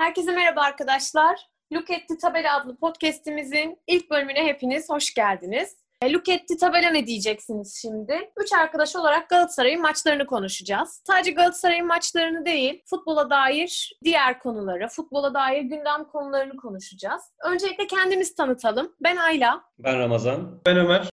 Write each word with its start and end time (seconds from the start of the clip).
Herkese 0.00 0.32
merhaba 0.32 0.60
arkadaşlar. 0.60 1.40
Look 1.72 1.90
at 1.90 2.08
the 2.08 2.18
Tabela 2.18 2.56
adlı 2.56 2.76
podcastimizin 2.76 3.78
ilk 3.86 4.10
bölümüne 4.10 4.44
hepiniz 4.44 4.90
hoş 4.90 5.14
geldiniz. 5.14 5.76
E, 6.02 6.12
Look 6.12 6.28
at 6.28 6.48
the 6.48 6.56
Tabela 6.56 6.90
ne 6.90 7.06
diyeceksiniz 7.06 7.78
şimdi? 7.82 8.32
Üç 8.36 8.52
arkadaş 8.52 8.96
olarak 8.96 9.28
Galatasaray'ın 9.28 9.82
maçlarını 9.82 10.26
konuşacağız. 10.26 11.02
Sadece 11.06 11.30
Galatasaray'ın 11.30 11.86
maçlarını 11.86 12.44
değil, 12.44 12.82
futbola 12.86 13.30
dair 13.30 13.98
diğer 14.04 14.38
konuları, 14.38 14.88
futbola 14.88 15.34
dair 15.34 15.62
gündem 15.62 16.04
konularını 16.04 16.56
konuşacağız. 16.56 17.22
Öncelikle 17.44 17.86
kendimizi 17.86 18.34
tanıtalım. 18.34 18.94
Ben 19.00 19.16
Ayla. 19.16 19.64
Ben 19.78 19.98
Ramazan. 19.98 20.60
Ben 20.66 20.76
Ömer. 20.76 21.10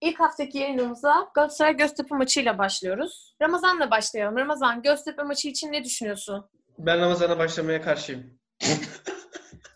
İlk 0.00 0.20
haftaki 0.20 0.58
yayınımıza 0.58 1.30
Galatasaray 1.34 1.76
Göztepe 1.76 2.14
maçıyla 2.14 2.58
başlıyoruz. 2.58 3.36
Ramazan'la 3.42 3.90
başlayalım. 3.90 4.36
Ramazan, 4.36 4.82
Göztepe 4.82 5.22
maçı 5.22 5.48
için 5.48 5.72
ne 5.72 5.84
düşünüyorsun? 5.84 6.48
Ben 6.86 7.00
Ramazan'a 7.00 7.38
başlamaya 7.38 7.82
karşıyım. 7.82 8.22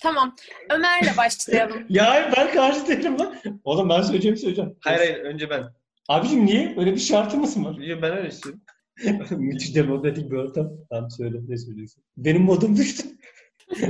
Tamam. 0.02 0.36
Ömer'le 0.70 1.16
başlayalım. 1.16 1.82
Ya 1.88 2.10
hayır, 2.10 2.26
ben 2.36 2.52
karşı 2.52 2.88
değilim 2.88 3.18
lan. 3.18 3.36
Oğlum 3.64 3.88
ben 3.88 4.02
söyleyeceğim 4.02 4.36
söyleyeceğim. 4.36 4.76
Hayır 4.80 4.98
hayır 4.98 5.16
önce 5.24 5.50
ben. 5.50 5.64
Abicim 6.08 6.46
niye? 6.46 6.74
Öyle 6.78 6.94
bir 6.94 7.00
şartımız 7.00 7.56
mı 7.56 7.68
var? 7.68 7.78
Yo, 7.78 8.02
Ben 8.02 8.16
öyle 8.16 8.28
istiyorum. 8.28 8.60
Müthiş 9.30 9.74
demokratik 9.74 10.30
bir 10.30 10.36
ortam. 10.36 10.70
Tamam 10.90 11.10
söyle 11.10 11.36
ne 11.48 11.56
söylüyorsun? 11.58 12.02
Benim 12.16 12.42
modum 12.42 12.76
düştü. 12.76 13.02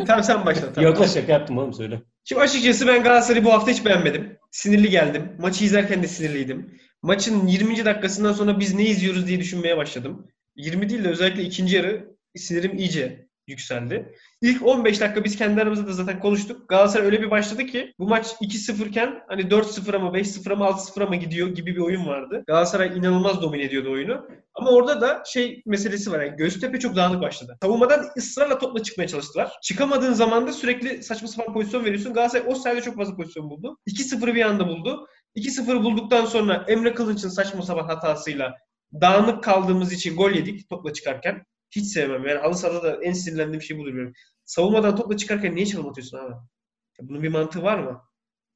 tamam 0.06 0.24
sen 0.24 0.46
başla. 0.46 0.72
Tamam. 0.72 0.90
Yok 0.90 1.06
şaka 1.14 1.32
yaptım 1.32 1.58
oğlum 1.58 1.74
söyle. 1.74 2.02
Şimdi 2.24 2.42
açıkçası 2.42 2.86
ben 2.86 3.02
Galatasaray'ı 3.02 3.44
bu 3.44 3.52
hafta 3.52 3.70
hiç 3.70 3.84
beğenmedim. 3.84 4.38
Sinirli 4.50 4.90
geldim. 4.90 5.32
Maçı 5.38 5.64
izlerken 5.64 6.02
de 6.02 6.08
sinirliydim. 6.08 6.78
Maçın 7.02 7.46
20. 7.46 7.84
dakikasından 7.84 8.32
sonra 8.32 8.60
biz 8.60 8.74
ne 8.74 8.84
izliyoruz 8.84 9.26
diye 9.26 9.40
düşünmeye 9.40 9.76
başladım. 9.76 10.28
20 10.56 10.88
değil 10.88 11.04
de 11.04 11.08
özellikle 11.08 11.42
ikinci 11.42 11.76
yarı 11.76 12.15
sinirim 12.38 12.78
iyice 12.78 13.26
yükseldi. 13.48 14.14
İlk 14.42 14.66
15 14.66 15.00
dakika 15.00 15.24
biz 15.24 15.36
kendi 15.36 15.62
aramızda 15.62 15.86
da 15.86 15.92
zaten 15.92 16.20
konuştuk. 16.20 16.68
Galatasaray 16.68 17.06
öyle 17.06 17.22
bir 17.22 17.30
başladı 17.30 17.66
ki 17.66 17.94
bu 17.98 18.08
maç 18.08 18.26
2-0 18.26 18.88
iken 18.88 19.22
hani 19.28 19.42
4-0'a 19.42 19.98
mı 19.98 20.18
5-0'a 20.18 20.56
mı 20.56 20.64
6-0'a 20.64 21.06
mı 21.06 21.16
gidiyor 21.16 21.48
gibi 21.48 21.76
bir 21.76 21.80
oyun 21.80 22.06
vardı. 22.06 22.44
Galatasaray 22.46 22.98
inanılmaz 22.98 23.42
domine 23.42 23.62
ediyordu 23.62 23.92
oyunu. 23.92 24.28
Ama 24.54 24.70
orada 24.70 25.00
da 25.00 25.22
şey 25.26 25.62
meselesi 25.66 26.12
var. 26.12 26.20
Yani 26.20 26.36
Göztepe 26.36 26.78
çok 26.78 26.96
dağınık 26.96 27.22
başladı. 27.22 27.58
Savunmadan 27.62 28.06
ısrarla 28.16 28.58
topla 28.58 28.82
çıkmaya 28.82 29.08
çalıştılar. 29.08 29.52
Çıkamadığın 29.62 30.12
zaman 30.12 30.46
da 30.46 30.52
sürekli 30.52 31.02
saçma 31.02 31.28
sapan 31.28 31.54
pozisyon 31.54 31.84
veriyorsun. 31.84 32.14
Galatasaray 32.14 32.52
o 32.52 32.54
sayede 32.54 32.80
çok 32.80 32.96
fazla 32.96 33.16
pozisyon 33.16 33.50
buldu. 33.50 33.78
2-0'ı 33.88 34.34
bir 34.34 34.42
anda 34.42 34.68
buldu. 34.68 35.06
2-0'ı 35.36 35.82
bulduktan 35.84 36.24
sonra 36.24 36.64
Emre 36.68 36.94
Kılıç'ın 36.94 37.28
saçma 37.28 37.62
sapan 37.62 37.84
hatasıyla 37.84 38.54
dağınık 39.00 39.44
kaldığımız 39.44 39.92
için 39.92 40.16
gol 40.16 40.30
yedik 40.30 40.68
topla 40.68 40.92
çıkarken. 40.92 41.42
Hiç 41.70 41.86
sevmem. 41.86 42.26
Yani 42.26 42.38
halı 42.38 42.54
sahada 42.54 42.82
da 42.82 43.02
en 43.02 43.12
sinirlendiğim 43.12 43.62
şey 43.62 43.78
budur 43.78 43.94
benim. 43.94 44.12
Savunmadan 44.44 44.96
topla 44.96 45.16
çıkarken 45.16 45.54
niye 45.54 45.66
çalım 45.66 45.88
atıyorsun 45.88 46.18
abi? 46.18 46.32
Ya 46.98 47.08
bunun 47.08 47.22
bir 47.22 47.28
mantığı 47.28 47.62
var 47.62 47.78
mı? 47.78 48.02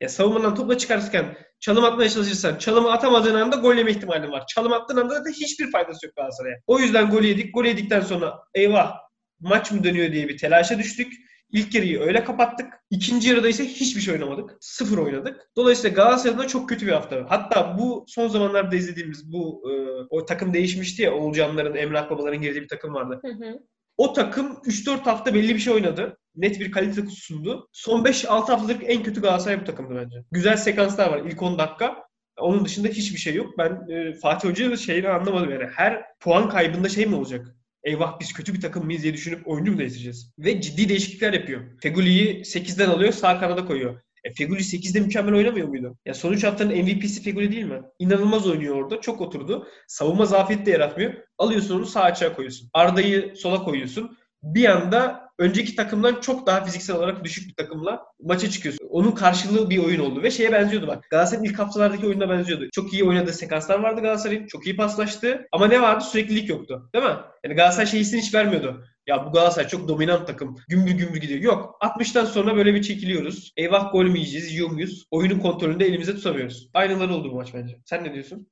Ya 0.01 0.09
savunmadan 0.09 0.55
topla 0.55 0.79
çıkarken 0.79 1.37
çalım 1.61 1.85
atmaya 1.85 2.09
çalışırsan 2.09 2.59
çalımı 2.59 2.93
atamadığın 2.93 3.35
anda 3.35 3.57
gol 3.57 3.75
yeme 3.75 3.91
ihtimalin 3.91 4.33
var. 4.33 4.47
Çalım 4.47 4.73
attığın 4.73 4.97
anda 4.97 5.25
da 5.25 5.29
hiçbir 5.29 5.71
faydası 5.71 6.07
yok 6.07 6.17
Galatasaray'a. 6.17 6.57
O 6.67 6.79
yüzden 6.79 7.11
gol 7.11 7.23
yedik. 7.23 7.55
Gol 7.55 7.65
yedikten 7.65 8.01
sonra 8.01 8.39
eyvah 8.55 8.95
maç 9.41 9.73
mı 9.73 9.85
dönüyor 9.85 10.13
diye 10.13 10.29
bir 10.29 10.39
telaşa 10.39 10.79
düştük. 10.79 11.13
İlk 11.53 11.75
yarıyı 11.75 12.01
öyle 12.01 12.25
kapattık. 12.25 12.67
İkinci 12.91 13.29
yarıda 13.29 13.49
ise 13.49 13.65
hiçbir 13.65 14.01
şey 14.01 14.15
oynamadık. 14.15 14.57
Sıfır 14.61 14.99
oynadık. 14.99 15.51
Dolayısıyla 15.57 15.95
Galatasaray'da 15.95 16.47
çok 16.47 16.69
kötü 16.69 16.87
bir 16.87 16.93
hafta. 16.93 17.27
Hatta 17.29 17.79
bu 17.79 18.05
son 18.09 18.29
zamanlarda 18.29 18.77
izlediğimiz 18.77 19.33
bu 19.33 19.63
e, 19.71 19.73
o 20.11 20.25
takım 20.25 20.55
değişmişti 20.55 21.03
ya. 21.03 21.15
Oğulcanların, 21.15 21.77
Emrah 21.77 22.11
Babaların 22.11 22.43
girdiği 22.43 22.63
bir 22.63 22.69
takım 22.69 22.95
vardı. 22.95 23.21
Hı 23.25 23.33
hı. 23.33 23.59
O 23.97 24.13
takım 24.13 24.47
3-4 24.47 25.01
hafta 25.01 25.35
belli 25.35 25.55
bir 25.55 25.61
şey 25.61 25.73
oynadı. 25.73 26.17
Net 26.37 26.61
bir 26.61 26.73
kalite 26.73 27.03
sundu. 27.07 27.69
Son 27.73 28.05
5-6 28.05 28.27
haftalık 28.27 28.83
en 28.87 29.03
kötü 29.03 29.23
Galatasaray 29.23 29.61
bu 29.61 29.65
takımdı 29.65 29.95
bence. 29.95 30.25
Güzel 30.33 30.57
sekanslar 30.57 31.11
var 31.11 31.23
ilk 31.27 31.43
10 31.43 31.59
dakika. 31.59 31.97
Onun 32.39 32.65
dışında 32.65 32.89
hiçbir 32.89 33.19
şey 33.19 33.35
yok. 33.35 33.59
Ben 33.59 33.89
e, 33.91 34.13
Fatih 34.13 34.49
Hoca'nın 34.49 34.77
şeyini 34.77 35.09
anlamadım 35.09 35.51
yani. 35.51 35.67
Her 35.75 36.05
puan 36.21 36.49
kaybında 36.49 36.89
şey 36.89 37.07
mi 37.07 37.15
olacak? 37.15 37.47
Eyvah 37.85 38.21
biz 38.21 38.33
kötü 38.33 38.55
bir 38.55 38.61
takım 38.61 38.85
mıyız 38.85 39.03
diye 39.03 39.15
düşünüp 39.15 39.49
oyuncu 39.49 39.73
mu 39.73 39.79
değiştireceğiz? 39.79 40.33
Ve 40.39 40.61
ciddi 40.61 40.89
değişiklikler 40.89 41.33
yapıyor. 41.33 41.61
Feguli'yi 41.83 42.45
8'den 42.45 42.89
alıyor 42.89 43.13
sağ 43.13 43.41
kanada 43.41 43.67
koyuyor. 43.67 44.01
E, 44.25 44.33
Feguli 44.33 44.61
8'de 44.61 45.01
mükemmel 45.01 45.35
oynamıyor 45.35 45.69
muydu? 45.69 45.97
Ya 46.07 46.15
sonuç 46.15 46.45
haftanın 46.45 46.77
MVP'si 46.77 47.23
Feguli 47.23 47.53
değil 47.53 47.65
mi? 47.65 47.83
İnanılmaz 47.99 48.47
oynuyor 48.47 48.75
orada. 48.77 49.01
Çok 49.01 49.21
oturdu. 49.21 49.69
Savunma 49.89 50.27
zafiyeti 50.27 50.67
de 50.67 50.71
yaratmıyor. 50.71 51.15
Alıyorsun 51.39 51.77
onu 51.77 51.87
sağ 51.87 52.03
açığa 52.03 52.33
koyuyorsun. 52.35 52.71
Arda'yı 52.73 53.35
sola 53.37 53.65
koyuyorsun. 53.65 54.17
Bir 54.43 54.65
anda 54.65 55.30
önceki 55.41 55.77
takımdan 55.77 56.21
çok 56.21 56.47
daha 56.47 56.65
fiziksel 56.65 56.97
olarak 56.97 57.25
düşük 57.25 57.49
bir 57.49 57.55
takımla 57.55 58.03
maça 58.23 58.51
çıkıyorsun. 58.51 58.87
Onun 58.91 59.13
karşılığı 59.13 59.71
bir 59.71 59.79
oyun 59.79 60.01
oldu 60.01 60.23
ve 60.23 60.31
şeye 60.31 60.53
benziyordu 60.53 60.87
bak. 60.87 61.07
Galatasaray'ın 61.11 61.45
ilk 61.45 61.59
haftalardaki 61.59 62.07
oyununa 62.07 62.29
benziyordu. 62.29 62.69
Çok 62.73 62.93
iyi 62.93 63.05
oynadığı 63.05 63.33
sekanslar 63.33 63.79
vardı 63.79 64.01
Galatasaray'ın. 64.01 64.47
Çok 64.47 64.67
iyi 64.67 64.77
paslaştı. 64.77 65.47
Ama 65.53 65.67
ne 65.67 65.83
vardı? 65.83 66.05
Süreklilik 66.05 66.49
yoktu. 66.49 66.91
Değil 66.95 67.05
mi? 67.05 67.17
Yani 67.45 67.55
Galatasaray 67.55 67.87
şeyisini 67.87 68.21
hiç 68.21 68.35
vermiyordu. 68.35 68.85
Ya 69.07 69.27
bu 69.27 69.33
Galatasaray 69.33 69.69
çok 69.69 69.89
dominant 69.89 70.27
takım. 70.27 70.57
Gümbür 70.69 70.91
gümbür 70.91 71.21
gidiyor. 71.21 71.41
Yok. 71.41 71.79
60'tan 71.81 72.27
sonra 72.27 72.57
böyle 72.57 72.75
bir 72.75 72.83
çekiliyoruz. 72.83 73.53
Eyvah 73.57 73.93
gol 73.93 74.05
mü 74.05 74.19
yiyeceğiz? 74.19 74.53
Yiyor 74.53 74.71
muyuz? 74.71 75.07
Oyunun 75.11 75.39
kontrolünde 75.39 75.87
elimize 75.87 76.15
tutamıyoruz. 76.15 76.71
Aynaları 76.75 77.15
oldu 77.15 77.31
bu 77.31 77.35
maç 77.35 77.55
bence. 77.55 77.81
Sen 77.85 78.05
ne 78.05 78.15
diyorsun? 78.15 78.47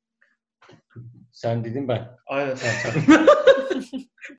Sen 1.38 1.64
dedin 1.64 1.88
ben. 1.88 2.08
Aynen. 2.26 2.56